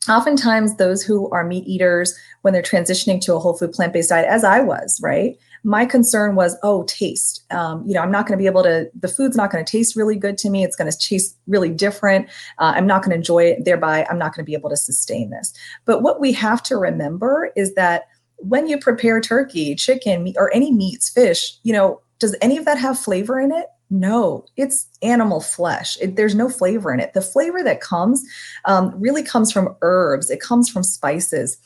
oftentimes 0.10 0.76
those 0.76 1.02
who 1.04 1.30
are 1.30 1.44
meat 1.44 1.66
eaters 1.66 2.18
when 2.42 2.54
they're 2.54 2.62
transitioning 2.62 3.22
to 3.22 3.36
a 3.36 3.40
whole 3.40 3.54
food 3.54 3.72
plant-based 3.72 4.10
diet 4.10 4.28
as 4.28 4.44
i 4.44 4.60
was 4.60 5.00
right? 5.02 5.38
My 5.66 5.86
concern 5.86 6.36
was 6.36 6.58
oh 6.62 6.84
taste. 6.84 7.46
Um, 7.52 7.88
you 7.88 7.94
know 7.94 8.02
i'm 8.02 8.12
not 8.12 8.28
going 8.28 8.38
to 8.38 8.42
be 8.42 8.48
able 8.48 8.64
to 8.64 8.90
the 9.00 9.08
food's 9.08 9.38
not 9.38 9.50
going 9.50 9.64
to 9.64 9.72
taste 9.72 9.96
really 9.96 10.18
good 10.18 10.38
to 10.40 10.50
me. 10.50 10.64
It's 10.64 10.76
going 10.76 10.92
to 10.92 10.98
taste 10.98 11.38
really 11.48 11.70
different. 11.70 12.28
Uh, 12.60 12.74
i'm 12.76 12.88
not 12.88 13.02
going 13.02 13.12
to 13.12 13.16
enjoy 13.16 13.46
it. 13.46 13.66
Thereby 13.66 14.06
i'm 14.10 14.18
not 14.18 14.36
going 14.36 14.44
to 14.44 14.50
be 14.50 14.56
able 14.56 14.70
to 14.70 14.78
sustain 14.78 15.30
this. 15.30 15.54
But 15.86 16.02
what 16.02 16.20
we 16.20 16.34
have 16.34 16.62
to 16.64 16.76
remember 16.76 17.52
is 17.56 17.76
that 17.76 18.08
when 18.38 18.68
you 18.68 18.78
prepare 18.78 19.22
turkey 19.22 19.74
chicken 19.74 20.34
or 20.36 20.54
any 20.54 20.72
meats 20.72 21.10
fish 21.10 21.58
you 21.64 21.72
know 21.72 22.02
does 22.20 22.36
any 22.42 22.58
of 22.58 22.66
that 22.66 22.78
have 22.78 23.00
flavor 23.00 23.40
in 23.40 23.52
it 23.54 23.68
no, 23.94 24.44
it's 24.58 24.88
animal 25.04 25.40
flesh. 25.40 25.98
It, 26.02 26.16
there's 26.16 26.34
no 26.34 26.50
flavor 26.50 26.92
in 26.92 27.00
it. 27.00 27.14
The 27.14 27.22
flavor 27.22 27.64
that 27.64 27.80
comes 27.80 28.24
um, 28.66 28.92
really 29.00 29.22
comes 29.22 29.52
from 29.52 29.76
herbs, 29.82 30.32
it 30.32 30.42
comes 30.42 30.68
from 30.68 30.84
spices. 30.84 31.58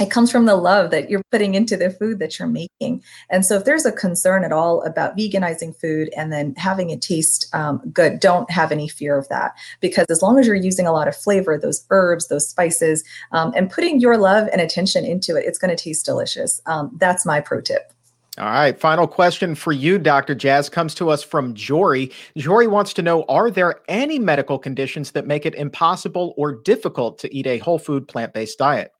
It 0.00 0.12
comes 0.12 0.30
from 0.30 0.46
the 0.46 0.54
love 0.54 0.92
that 0.92 1.10
you're 1.10 1.24
putting 1.32 1.54
into 1.54 1.76
the 1.76 1.90
food 1.90 2.20
that 2.20 2.38
you're 2.38 2.46
making. 2.46 3.02
And 3.30 3.44
so, 3.44 3.56
if 3.56 3.64
there's 3.64 3.84
a 3.84 3.90
concern 3.90 4.44
at 4.44 4.52
all 4.52 4.80
about 4.84 5.16
veganizing 5.16 5.78
food 5.78 6.08
and 6.16 6.32
then 6.32 6.54
having 6.56 6.90
it 6.90 7.02
taste 7.02 7.52
um, 7.52 7.82
good, 7.92 8.20
don't 8.20 8.48
have 8.48 8.70
any 8.70 8.88
fear 8.88 9.18
of 9.18 9.28
that. 9.28 9.54
Because 9.80 10.06
as 10.08 10.22
long 10.22 10.38
as 10.38 10.46
you're 10.46 10.54
using 10.54 10.86
a 10.86 10.92
lot 10.92 11.08
of 11.08 11.16
flavor, 11.16 11.58
those 11.58 11.84
herbs, 11.90 12.28
those 12.28 12.48
spices, 12.48 13.02
um, 13.32 13.52
and 13.56 13.70
putting 13.70 13.98
your 13.98 14.16
love 14.16 14.48
and 14.52 14.60
attention 14.60 15.04
into 15.04 15.34
it, 15.34 15.44
it's 15.44 15.58
going 15.58 15.76
to 15.76 15.82
taste 15.82 16.06
delicious. 16.06 16.62
Um, 16.66 16.96
that's 17.00 17.26
my 17.26 17.40
pro 17.40 17.60
tip. 17.60 17.92
All 18.38 18.46
right. 18.46 18.78
Final 18.78 19.08
question 19.08 19.56
for 19.56 19.72
you, 19.72 19.98
Dr. 19.98 20.34
Jazz, 20.34 20.68
comes 20.68 20.94
to 20.94 21.10
us 21.10 21.24
from 21.24 21.54
Jory. 21.54 22.12
Jory 22.36 22.68
wants 22.68 22.92
to 22.94 23.02
know 23.02 23.24
Are 23.24 23.50
there 23.50 23.80
any 23.88 24.18
medical 24.18 24.58
conditions 24.58 25.10
that 25.12 25.26
make 25.26 25.44
it 25.44 25.56
impossible 25.56 26.34
or 26.36 26.52
difficult 26.52 27.18
to 27.18 27.34
eat 27.34 27.48
a 27.48 27.58
whole 27.58 27.80
food 27.80 28.06
plant 28.06 28.32
based 28.32 28.58
diet? 28.58 28.92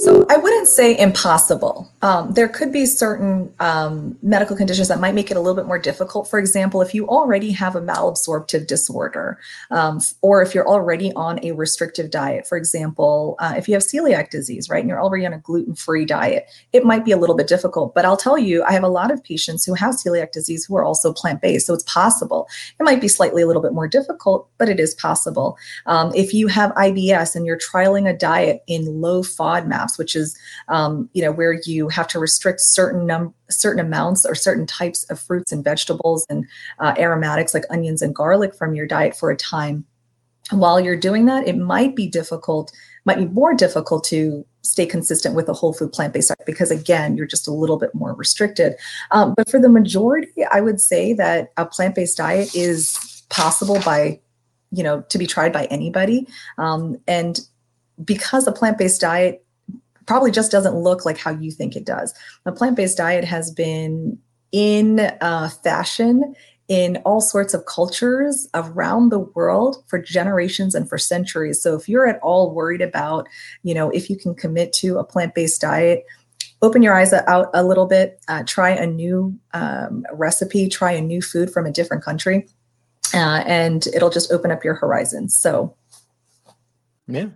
So 0.00 0.24
I 0.30 0.36
wouldn't 0.36 0.68
say 0.68 0.96
impossible. 0.96 1.90
Um, 2.02 2.32
there 2.32 2.48
could 2.48 2.70
be 2.70 2.86
certain 2.86 3.52
um, 3.58 4.16
medical 4.22 4.56
conditions 4.56 4.86
that 4.86 5.00
might 5.00 5.12
make 5.12 5.32
it 5.32 5.36
a 5.36 5.40
little 5.40 5.56
bit 5.56 5.66
more 5.66 5.78
difficult. 5.78 6.30
For 6.30 6.38
example, 6.38 6.80
if 6.82 6.94
you 6.94 7.08
already 7.08 7.50
have 7.50 7.74
a 7.74 7.80
malabsorptive 7.80 8.68
disorder, 8.68 9.40
um, 9.72 9.98
or 10.22 10.40
if 10.40 10.54
you're 10.54 10.68
already 10.68 11.12
on 11.14 11.44
a 11.44 11.50
restrictive 11.50 12.12
diet, 12.12 12.46
for 12.46 12.56
example, 12.56 13.34
uh, 13.40 13.54
if 13.56 13.66
you 13.66 13.74
have 13.74 13.82
celiac 13.82 14.30
disease, 14.30 14.70
right, 14.70 14.78
and 14.78 14.88
you're 14.88 15.02
already 15.02 15.26
on 15.26 15.32
a 15.32 15.38
gluten-free 15.38 16.04
diet, 16.04 16.48
it 16.72 16.84
might 16.84 17.04
be 17.04 17.10
a 17.10 17.16
little 17.16 17.36
bit 17.36 17.48
difficult. 17.48 17.92
But 17.92 18.04
I'll 18.04 18.16
tell 18.16 18.38
you, 18.38 18.62
I 18.62 18.70
have 18.70 18.84
a 18.84 18.88
lot 18.88 19.10
of 19.10 19.24
patients 19.24 19.64
who 19.64 19.74
have 19.74 19.96
celiac 19.96 20.30
disease 20.30 20.64
who 20.64 20.76
are 20.76 20.84
also 20.84 21.12
plant-based, 21.12 21.66
so 21.66 21.74
it's 21.74 21.82
possible. 21.82 22.46
It 22.78 22.84
might 22.84 23.00
be 23.00 23.08
slightly 23.08 23.42
a 23.42 23.48
little 23.48 23.62
bit 23.62 23.72
more 23.72 23.88
difficult, 23.88 24.48
but 24.58 24.68
it 24.68 24.78
is 24.78 24.94
possible. 24.94 25.58
Um, 25.86 26.12
if 26.14 26.32
you 26.32 26.46
have 26.46 26.70
IBS 26.74 27.34
and 27.34 27.44
you're 27.44 27.58
trialing 27.58 28.08
a 28.08 28.16
diet 28.16 28.62
in 28.68 29.00
low 29.00 29.22
FODMAP 29.22 29.87
which 29.96 30.14
is 30.16 30.36
um, 30.68 31.08
you 31.12 31.22
know 31.22 31.32
where 31.32 31.60
you 31.64 31.88
have 31.88 32.08
to 32.08 32.18
restrict 32.18 32.60
certain 32.60 33.06
num- 33.06 33.34
certain 33.48 33.80
amounts 33.80 34.26
or 34.26 34.34
certain 34.34 34.66
types 34.66 35.04
of 35.04 35.20
fruits 35.20 35.52
and 35.52 35.64
vegetables 35.64 36.26
and 36.28 36.44
uh, 36.80 36.94
aromatics 36.98 37.54
like 37.54 37.64
onions 37.70 38.02
and 38.02 38.14
garlic 38.14 38.54
from 38.54 38.74
your 38.74 38.86
diet 38.86 39.16
for 39.16 39.30
a 39.30 39.36
time. 39.36 39.84
And 40.50 40.60
While 40.60 40.80
you're 40.80 40.96
doing 40.96 41.26
that, 41.26 41.46
it 41.46 41.56
might 41.56 41.94
be 41.94 42.08
difficult, 42.08 42.72
might 43.04 43.18
be 43.18 43.26
more 43.26 43.54
difficult 43.54 44.04
to 44.04 44.44
stay 44.62 44.86
consistent 44.86 45.34
with 45.34 45.48
a 45.48 45.52
whole 45.52 45.72
food 45.72 45.92
plant 45.92 46.12
based 46.12 46.28
diet 46.28 46.46
because 46.46 46.70
again 46.70 47.16
you're 47.16 47.26
just 47.26 47.48
a 47.48 47.52
little 47.52 47.78
bit 47.78 47.94
more 47.94 48.12
restricted 48.14 48.74
um, 49.10 49.34
but 49.36 49.50
for 49.50 49.58
the 49.60 49.68
majority 49.68 50.28
i 50.52 50.60
would 50.60 50.80
say 50.80 51.12
that 51.12 51.52
a 51.56 51.64
plant 51.64 51.94
based 51.94 52.18
diet 52.18 52.54
is 52.54 53.24
possible 53.30 53.80
by 53.80 54.20
you 54.70 54.82
know 54.82 55.00
to 55.08 55.18
be 55.18 55.26
tried 55.26 55.52
by 55.52 55.64
anybody 55.66 56.26
um, 56.58 57.00
and 57.06 57.40
because 58.04 58.46
a 58.46 58.52
plant 58.52 58.78
based 58.78 59.00
diet 59.00 59.44
probably 60.08 60.30
just 60.30 60.50
doesn't 60.50 60.74
look 60.74 61.04
like 61.04 61.18
how 61.18 61.30
you 61.30 61.50
think 61.52 61.76
it 61.76 61.84
does. 61.84 62.14
The 62.44 62.50
plant 62.50 62.76
based 62.76 62.96
diet 62.96 63.24
has 63.24 63.50
been 63.50 64.18
in 64.50 65.00
uh, 65.20 65.50
fashion 65.62 66.34
in 66.66 66.96
all 67.04 67.20
sorts 67.20 67.52
of 67.52 67.66
cultures 67.66 68.48
around 68.54 69.10
the 69.10 69.18
world 69.18 69.84
for 69.86 70.00
generations 70.00 70.74
and 70.74 70.88
for 70.88 70.96
centuries. 70.96 71.60
So 71.62 71.74
if 71.76 71.90
you're 71.90 72.06
at 72.06 72.18
all 72.20 72.54
worried 72.54 72.80
about, 72.80 73.28
you 73.62 73.74
know, 73.74 73.90
if 73.90 74.08
you 74.08 74.16
can 74.16 74.34
commit 74.34 74.72
to 74.74 74.96
a 74.96 75.04
plant 75.04 75.34
based 75.34 75.60
diet, 75.60 76.06
open 76.62 76.80
your 76.80 76.94
eyes 76.94 77.12
out 77.12 77.50
a 77.52 77.62
little 77.62 77.86
bit, 77.86 78.18
uh, 78.28 78.44
try 78.46 78.70
a 78.70 78.86
new 78.86 79.38
um, 79.52 80.06
recipe, 80.12 80.68
try 80.68 80.92
a 80.92 81.02
new 81.02 81.20
food 81.20 81.50
from 81.50 81.66
a 81.66 81.70
different 81.70 82.02
country, 82.02 82.48
uh, 83.12 83.42
and 83.46 83.86
it'll 83.88 84.10
just 84.10 84.32
open 84.32 84.50
up 84.50 84.64
your 84.64 84.74
horizons. 84.74 85.36
So, 85.36 85.76
yeah, 87.06 87.26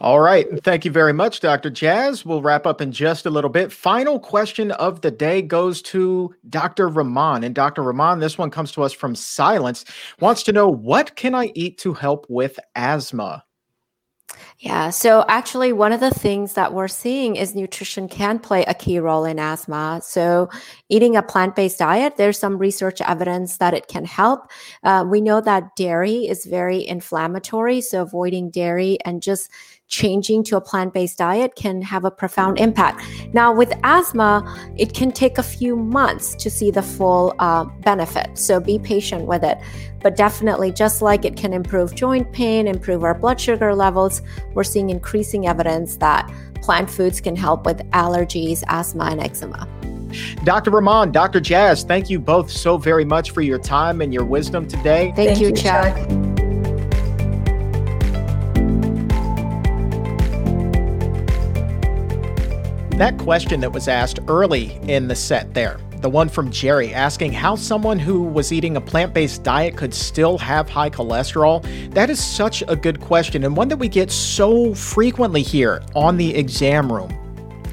All 0.00 0.20
right. 0.20 0.46
Thank 0.62 0.84
you 0.84 0.90
very 0.90 1.12
much, 1.12 1.40
Dr. 1.40 1.70
Jazz. 1.70 2.24
We'll 2.24 2.42
wrap 2.42 2.66
up 2.66 2.80
in 2.80 2.92
just 2.92 3.26
a 3.26 3.30
little 3.30 3.50
bit. 3.50 3.72
Final 3.72 4.18
question 4.18 4.70
of 4.72 5.00
the 5.00 5.10
day 5.10 5.42
goes 5.42 5.82
to 5.82 6.34
Dr. 6.48 6.88
Rahman. 6.88 7.44
And 7.44 7.54
Dr. 7.54 7.82
Rahman, 7.82 8.20
this 8.20 8.38
one 8.38 8.50
comes 8.50 8.72
to 8.72 8.82
us 8.82 8.92
from 8.92 9.14
Silence, 9.14 9.84
wants 10.20 10.42
to 10.44 10.52
know 10.52 10.68
what 10.68 11.16
can 11.16 11.34
I 11.34 11.50
eat 11.54 11.78
to 11.78 11.92
help 11.92 12.26
with 12.28 12.58
asthma? 12.74 13.44
Yeah, 14.58 14.90
so 14.90 15.24
actually, 15.28 15.72
one 15.72 15.92
of 15.92 16.00
the 16.00 16.10
things 16.10 16.54
that 16.54 16.74
we're 16.74 16.88
seeing 16.88 17.36
is 17.36 17.54
nutrition 17.54 18.08
can 18.08 18.38
play 18.38 18.64
a 18.64 18.74
key 18.74 18.98
role 18.98 19.24
in 19.24 19.38
asthma. 19.38 20.00
So, 20.04 20.50
eating 20.88 21.16
a 21.16 21.22
plant 21.22 21.54
based 21.56 21.78
diet, 21.78 22.16
there's 22.16 22.38
some 22.38 22.58
research 22.58 23.00
evidence 23.00 23.58
that 23.58 23.72
it 23.74 23.86
can 23.88 24.04
help. 24.04 24.50
Uh, 24.82 25.04
we 25.08 25.20
know 25.20 25.40
that 25.40 25.76
dairy 25.76 26.26
is 26.26 26.44
very 26.44 26.86
inflammatory. 26.86 27.80
So, 27.80 28.02
avoiding 28.02 28.50
dairy 28.50 28.98
and 29.04 29.22
just 29.22 29.50
changing 29.88 30.44
to 30.44 30.56
a 30.56 30.60
plant 30.60 30.94
based 30.94 31.18
diet 31.18 31.54
can 31.56 31.82
have 31.82 32.04
a 32.04 32.10
profound 32.10 32.58
impact. 32.58 33.02
Now, 33.32 33.52
with 33.52 33.72
asthma, 33.82 34.44
it 34.76 34.94
can 34.94 35.10
take 35.10 35.38
a 35.38 35.42
few 35.42 35.76
months 35.76 36.34
to 36.36 36.50
see 36.50 36.70
the 36.70 36.82
full 36.82 37.34
uh, 37.38 37.64
benefit. 37.80 38.38
So 38.38 38.60
be 38.60 38.78
patient 38.78 39.26
with 39.26 39.42
it. 39.42 39.58
But 40.00 40.16
definitely, 40.16 40.70
just 40.70 41.02
like 41.02 41.24
it 41.24 41.36
can 41.36 41.52
improve 41.52 41.94
joint 41.94 42.32
pain, 42.32 42.68
improve 42.68 43.02
our 43.02 43.14
blood 43.14 43.40
sugar 43.40 43.74
levels, 43.74 44.22
we're 44.54 44.64
seeing 44.64 44.90
increasing 44.90 45.48
evidence 45.48 45.96
that 45.96 46.30
plant 46.62 46.90
foods 46.90 47.20
can 47.20 47.34
help 47.34 47.66
with 47.66 47.78
allergies, 47.90 48.62
asthma, 48.68 49.04
and 49.04 49.20
eczema. 49.20 49.66
Dr. 50.44 50.70
Rahman, 50.70 51.12
Dr. 51.12 51.40
Jazz, 51.40 51.84
thank 51.84 52.08
you 52.08 52.18
both 52.18 52.50
so 52.50 52.78
very 52.78 53.04
much 53.04 53.30
for 53.32 53.42
your 53.42 53.58
time 53.58 54.00
and 54.00 54.12
your 54.12 54.24
wisdom 54.24 54.66
today. 54.66 55.12
Thank, 55.14 55.38
thank 55.38 55.40
you, 55.40 55.52
Chuck. 55.52 55.94
Chuck. 55.94 56.37
That 62.98 63.16
question 63.16 63.60
that 63.60 63.72
was 63.72 63.86
asked 63.86 64.18
early 64.26 64.72
in 64.88 65.06
the 65.06 65.14
set 65.14 65.54
there, 65.54 65.78
the 66.00 66.10
one 66.10 66.28
from 66.28 66.50
Jerry 66.50 66.92
asking 66.92 67.32
how 67.32 67.54
someone 67.54 67.96
who 67.96 68.24
was 68.24 68.52
eating 68.52 68.76
a 68.76 68.80
plant 68.80 69.14
based 69.14 69.44
diet 69.44 69.76
could 69.76 69.94
still 69.94 70.36
have 70.38 70.68
high 70.68 70.90
cholesterol, 70.90 71.62
that 71.94 72.10
is 72.10 72.18
such 72.20 72.64
a 72.66 72.74
good 72.74 73.00
question 73.00 73.44
and 73.44 73.56
one 73.56 73.68
that 73.68 73.76
we 73.76 73.86
get 73.86 74.10
so 74.10 74.74
frequently 74.74 75.42
here 75.42 75.80
on 75.94 76.16
the 76.16 76.34
exam 76.34 76.92
room. 76.92 77.16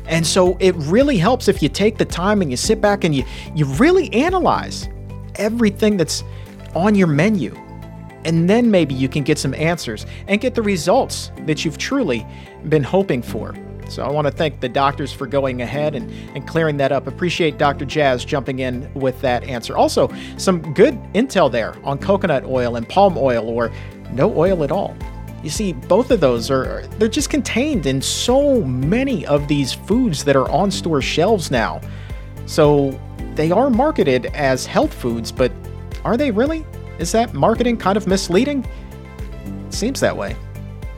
And 0.06 0.28
so 0.28 0.58
it 0.60 0.76
really 0.76 1.18
helps 1.18 1.48
if 1.48 1.64
you 1.64 1.70
take 1.70 1.98
the 1.98 2.06
time 2.06 2.44
and 2.44 2.52
you 2.52 2.58
sit 2.58 2.80
back 2.80 3.04
and 3.04 3.16
you, 3.16 3.24
you 3.56 3.66
really 3.66 4.14
analyze 4.14 4.90
everything 5.38 5.98
that's 5.98 6.24
on 6.76 6.94
your 6.94 7.08
menu. 7.08 7.56
And 8.26 8.48
then 8.48 8.70
maybe 8.70 8.94
you 8.94 9.10
can 9.10 9.24
get 9.24 9.40
some 9.40 9.56
answers 9.56 10.06
and 10.28 10.40
get 10.40 10.54
the 10.54 10.62
results 10.62 11.32
that 11.48 11.66
you've 11.66 11.80
truly 11.80 12.28
been 12.70 12.84
hoping 12.84 13.24
for. 13.24 13.56
So 13.90 14.04
I 14.04 14.10
want 14.10 14.28
to 14.28 14.32
thank 14.32 14.60
the 14.60 14.70
doctors 14.70 15.12
for 15.12 15.28
going 15.28 15.62
ahead 15.62 15.96
and, 15.96 16.12
and 16.36 16.48
clearing 16.48 16.78
that 16.78 16.92
up. 16.92 17.08
Appreciate 17.08 17.58
Dr. 17.58 17.86
Jazz 17.86 18.26
jumping 18.26 18.60
in 18.60 18.92
with 18.94 19.20
that 19.22 19.44
answer. 19.44 19.78
Also, 19.78 20.12
some 20.38 20.74
good 20.74 20.96
intel 21.14 21.52
there 21.52 21.76
on 21.84 21.98
coconut 21.98 22.46
oil 22.46 22.76
and 22.76 22.88
palm 22.88 23.18
oil 23.18 23.48
or 23.48 23.72
no 24.12 24.36
oil 24.36 24.64
at 24.64 24.72
all. 24.72 24.96
You 25.44 25.50
see, 25.50 25.74
both 25.74 26.10
of 26.10 26.20
those 26.20 26.50
are 26.50 26.88
they're 26.98 27.08
just 27.08 27.30
contained 27.30 27.86
in 27.86 28.02
so 28.02 28.62
many 28.64 29.26
of 29.28 29.48
these 29.48 29.74
foods 29.74 30.24
that 30.24 30.36
are 30.36 30.50
on 30.50 30.72
store 30.72 31.02
shelves 31.02 31.52
now. 31.52 31.82
So 32.48 33.00
they 33.36 33.52
are 33.52 33.70
marketed 33.70 34.28
as 34.28 34.66
health 34.66 34.94
foods, 34.94 35.32
but 35.32 35.52
are 36.04 36.18
they 36.18 36.32
really? 36.32 36.66
Is 36.98 37.12
that 37.12 37.34
marketing 37.34 37.78
kind 37.78 37.98
of 37.98 38.08
misleading? 38.08 38.66
seems 39.76 40.00
that 40.00 40.16
way. 40.16 40.36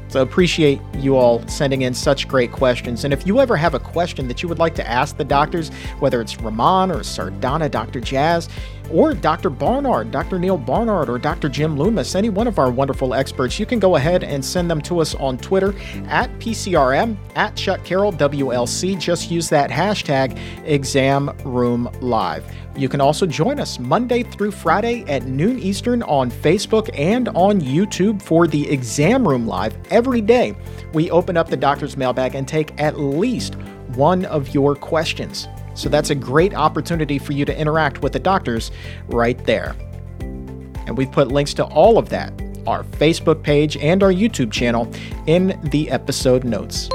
So 0.09 0.21
appreciate 0.21 0.79
you 0.95 1.15
all 1.17 1.45
sending 1.47 1.81
in 1.81 1.93
such 1.93 2.27
great 2.27 2.51
questions. 2.51 3.03
And 3.03 3.13
if 3.13 3.27
you 3.27 3.39
ever 3.39 3.57
have 3.57 3.73
a 3.73 3.79
question 3.79 4.27
that 4.29 4.41
you 4.41 4.47
would 4.49 4.59
like 4.59 4.73
to 4.75 4.87
ask 4.87 5.17
the 5.17 5.25
doctors, 5.25 5.69
whether 5.99 6.21
it's 6.21 6.39
Rahman 6.39 6.91
or 6.91 6.99
Sardana, 6.99 7.69
Dr. 7.69 7.99
Jazz, 7.99 8.47
or 8.91 9.13
Dr. 9.13 9.49
Barnard, 9.49 10.11
Dr. 10.11 10.39
Neil 10.39 10.57
Barnard, 10.57 11.09
or 11.09 11.17
Dr. 11.17 11.49
Jim 11.49 11.77
Loomis, 11.77 12.15
any 12.15 12.29
one 12.29 12.47
of 12.47 12.59
our 12.59 12.71
wonderful 12.71 13.13
experts, 13.13 13.59
you 13.59 13.65
can 13.65 13.79
go 13.79 13.95
ahead 13.95 14.23
and 14.23 14.43
send 14.43 14.69
them 14.69 14.81
to 14.81 14.99
us 14.99 15.15
on 15.15 15.37
Twitter 15.37 15.75
at 16.07 16.29
PCRM, 16.39 17.17
at 17.35 17.55
Chuck 17.55 17.83
Carroll 17.83 18.13
WLC. 18.13 18.99
Just 18.99 19.31
use 19.31 19.49
that 19.49 19.69
hashtag 19.69 20.39
Exam 20.65 21.35
Room 21.43 21.89
Live. 22.01 22.45
You 22.77 22.87
can 22.87 23.01
also 23.01 23.25
join 23.25 23.59
us 23.59 23.79
Monday 23.79 24.21
through 24.21 24.51
Friday 24.51 25.03
at 25.07 25.25
noon 25.25 25.57
Eastern 25.57 26.03
on 26.03 26.29
Facebook 26.29 26.89
and 26.93 27.27
on 27.29 27.59
YouTube 27.59 28.21
for 28.21 28.45
the 28.45 28.69
Exam 28.69 29.27
Room 29.27 29.47
Live 29.47 29.75
every 29.89 30.21
day. 30.21 30.55
We 30.93 31.09
open 31.09 31.37
up 31.37 31.49
the 31.49 31.57
doctor's 31.57 31.97
mailbag 31.97 32.35
and 32.35 32.47
take 32.47 32.79
at 32.79 32.99
least 32.99 33.55
one 33.95 34.25
of 34.25 34.53
your 34.53 34.75
questions. 34.75 35.47
So 35.77 35.89
that's 35.89 36.09
a 36.09 36.15
great 36.15 36.55
opportunity 36.55 37.19
for 37.19 37.33
you 37.33 37.45
to 37.45 37.57
interact 37.57 38.01
with 38.01 38.13
the 38.13 38.19
doctors 38.19 38.71
right 39.07 39.41
there. 39.45 39.75
And 40.19 40.97
we've 40.97 41.11
put 41.11 41.27
links 41.27 41.53
to 41.55 41.65
all 41.65 41.97
of 41.97 42.09
that, 42.09 42.33
our 42.65 42.83
Facebook 42.83 43.43
page 43.43 43.77
and 43.77 44.01
our 44.01 44.11
YouTube 44.11 44.51
channel, 44.51 44.91
in 45.27 45.59
the 45.71 45.89
episode 45.91 46.43
notes. 46.43 46.89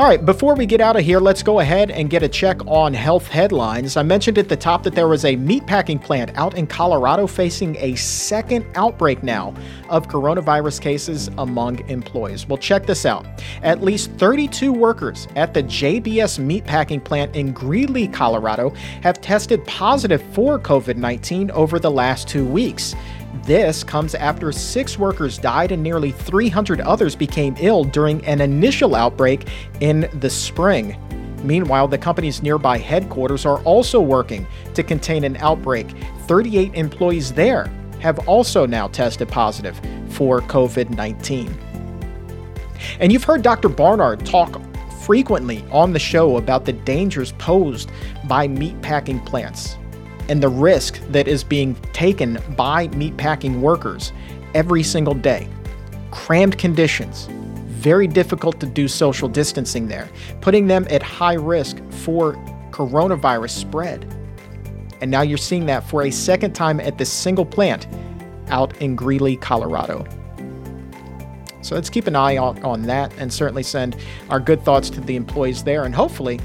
All 0.00 0.06
right, 0.06 0.24
before 0.24 0.54
we 0.54 0.64
get 0.64 0.80
out 0.80 0.96
of 0.96 1.04
here, 1.04 1.20
let's 1.20 1.42
go 1.42 1.60
ahead 1.60 1.90
and 1.90 2.08
get 2.08 2.22
a 2.22 2.28
check 2.28 2.66
on 2.66 2.94
health 2.94 3.28
headlines. 3.28 3.98
I 3.98 4.02
mentioned 4.02 4.38
at 4.38 4.48
the 4.48 4.56
top 4.56 4.82
that 4.84 4.94
there 4.94 5.08
was 5.08 5.26
a 5.26 5.36
meatpacking 5.36 6.02
plant 6.02 6.34
out 6.38 6.54
in 6.54 6.66
Colorado 6.66 7.26
facing 7.26 7.76
a 7.76 7.94
second 7.96 8.64
outbreak 8.76 9.22
now 9.22 9.52
of 9.90 10.08
coronavirus 10.08 10.80
cases 10.80 11.28
among 11.36 11.86
employees. 11.90 12.48
Well, 12.48 12.56
check 12.56 12.86
this 12.86 13.04
out. 13.04 13.26
At 13.62 13.82
least 13.82 14.10
32 14.12 14.72
workers 14.72 15.28
at 15.36 15.52
the 15.52 15.64
JBS 15.64 16.40
meatpacking 16.40 17.04
plant 17.04 17.36
in 17.36 17.52
Greeley, 17.52 18.08
Colorado, 18.08 18.70
have 19.02 19.20
tested 19.20 19.62
positive 19.66 20.22
for 20.32 20.58
COVID 20.58 20.96
19 20.96 21.50
over 21.50 21.78
the 21.78 21.90
last 21.90 22.26
two 22.26 22.46
weeks. 22.46 22.94
This 23.44 23.84
comes 23.84 24.14
after 24.16 24.50
six 24.50 24.98
workers 24.98 25.38
died 25.38 25.70
and 25.70 25.82
nearly 25.82 26.10
300 26.10 26.80
others 26.80 27.14
became 27.14 27.54
ill 27.60 27.84
during 27.84 28.24
an 28.26 28.40
initial 28.40 28.94
outbreak 28.96 29.48
in 29.80 30.10
the 30.20 30.28
spring. 30.28 30.96
Meanwhile, 31.44 31.88
the 31.88 31.98
company's 31.98 32.42
nearby 32.42 32.78
headquarters 32.78 33.46
are 33.46 33.60
also 33.62 34.00
working 34.00 34.46
to 34.74 34.82
contain 34.82 35.24
an 35.24 35.36
outbreak. 35.36 35.86
38 36.26 36.74
employees 36.74 37.32
there 37.32 37.72
have 38.00 38.18
also 38.28 38.66
now 38.66 38.88
tested 38.88 39.28
positive 39.28 39.80
for 40.08 40.40
COVID 40.42 40.90
19. 40.90 41.56
And 42.98 43.12
you've 43.12 43.24
heard 43.24 43.42
Dr. 43.42 43.68
Barnard 43.68 44.26
talk 44.26 44.60
frequently 45.02 45.64
on 45.70 45.92
the 45.92 45.98
show 45.98 46.36
about 46.36 46.64
the 46.64 46.72
dangers 46.72 47.32
posed 47.32 47.90
by 48.26 48.48
meatpacking 48.48 49.24
plants 49.24 49.76
and 50.30 50.40
the 50.40 50.48
risk 50.48 51.00
that 51.08 51.26
is 51.26 51.42
being 51.42 51.74
taken 51.92 52.38
by 52.56 52.86
meatpacking 52.88 53.60
workers 53.60 54.12
every 54.54 54.82
single 54.84 55.12
day. 55.12 55.48
Crammed 56.12 56.56
conditions, 56.56 57.26
very 57.66 58.06
difficult 58.06 58.60
to 58.60 58.66
do 58.66 58.86
social 58.86 59.28
distancing 59.28 59.88
there, 59.88 60.08
putting 60.40 60.68
them 60.68 60.86
at 60.88 61.02
high 61.02 61.34
risk 61.34 61.82
for 61.90 62.34
coronavirus 62.70 63.50
spread. 63.50 64.06
And 65.00 65.10
now 65.10 65.22
you're 65.22 65.36
seeing 65.36 65.66
that 65.66 65.80
for 65.88 66.04
a 66.04 66.10
second 66.12 66.54
time 66.54 66.78
at 66.78 66.96
this 66.96 67.12
single 67.12 67.44
plant 67.44 67.88
out 68.50 68.76
in 68.80 68.94
Greeley, 68.94 69.36
Colorado. 69.36 70.06
So 71.62 71.74
let's 71.74 71.90
keep 71.90 72.06
an 72.06 72.14
eye 72.14 72.36
out 72.36 72.62
on 72.62 72.82
that 72.82 73.12
and 73.18 73.32
certainly 73.32 73.64
send 73.64 73.96
our 74.28 74.38
good 74.38 74.64
thoughts 74.64 74.90
to 74.90 75.00
the 75.00 75.16
employees 75.16 75.64
there. 75.64 75.84
And 75.84 75.94
hopefully, 75.94 76.38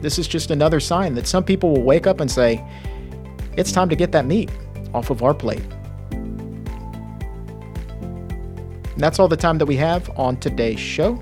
this 0.00 0.18
is 0.18 0.28
just 0.28 0.50
another 0.50 0.80
sign 0.80 1.14
that 1.14 1.26
some 1.26 1.42
people 1.42 1.70
will 1.72 1.82
wake 1.82 2.06
up 2.06 2.20
and 2.20 2.30
say, 2.30 2.64
it's 3.56 3.72
time 3.72 3.88
to 3.88 3.96
get 3.96 4.12
that 4.12 4.26
meat 4.26 4.50
off 4.92 5.10
of 5.10 5.22
our 5.22 5.34
plate. 5.34 5.62
And 8.94 9.02
that's 9.02 9.18
all 9.18 9.28
the 9.28 9.36
time 9.36 9.58
that 9.58 9.66
we 9.66 9.76
have 9.76 10.08
on 10.18 10.36
today's 10.36 10.78
show. 10.78 11.20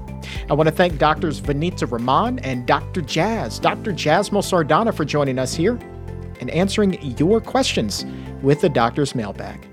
I 0.51 0.55
want 0.55 0.69
to 0.69 0.75
thank 0.75 0.99
Doctors 0.99 1.41
Vanita 1.41 1.91
Rahman 1.91 2.39
and 2.41 2.67
Dr. 2.67 3.01
Jazz, 3.01 3.59
Dr. 3.59 3.93
Jasmol 3.93 4.43
Sardana 4.43 4.95
for 4.95 5.05
joining 5.05 5.39
us 5.39 5.55
here 5.55 5.79
and 6.41 6.51
answering 6.51 7.01
your 7.19 7.41
questions 7.41 8.05
with 8.43 8.61
the 8.61 8.69
doctor's 8.69 9.15
mailbag. 9.15 9.67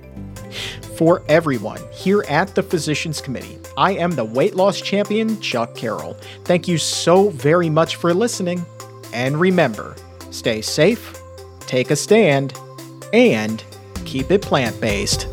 For 0.95 1.23
everyone 1.27 1.81
here 1.91 2.23
at 2.29 2.55
the 2.55 2.63
Physicians 2.63 3.21
Committee, 3.21 3.57
I 3.77 3.91
am 3.93 4.11
the 4.11 4.25
weight 4.25 4.55
loss 4.55 4.79
champion, 4.81 5.39
Chuck 5.41 5.75
Carroll. 5.75 6.15
Thank 6.45 6.67
you 6.67 6.77
so 6.77 7.29
very 7.29 7.69
much 7.69 7.95
for 7.95 8.13
listening. 8.13 8.65
And 9.13 9.39
remember, 9.39 9.95
stay 10.31 10.61
safe, 10.61 11.18
take 11.69 11.91
a 11.91 11.95
stand, 11.95 12.53
and 13.13 13.63
keep 14.03 14.31
it 14.31 14.41
plant 14.41 14.81
based. 14.81 15.27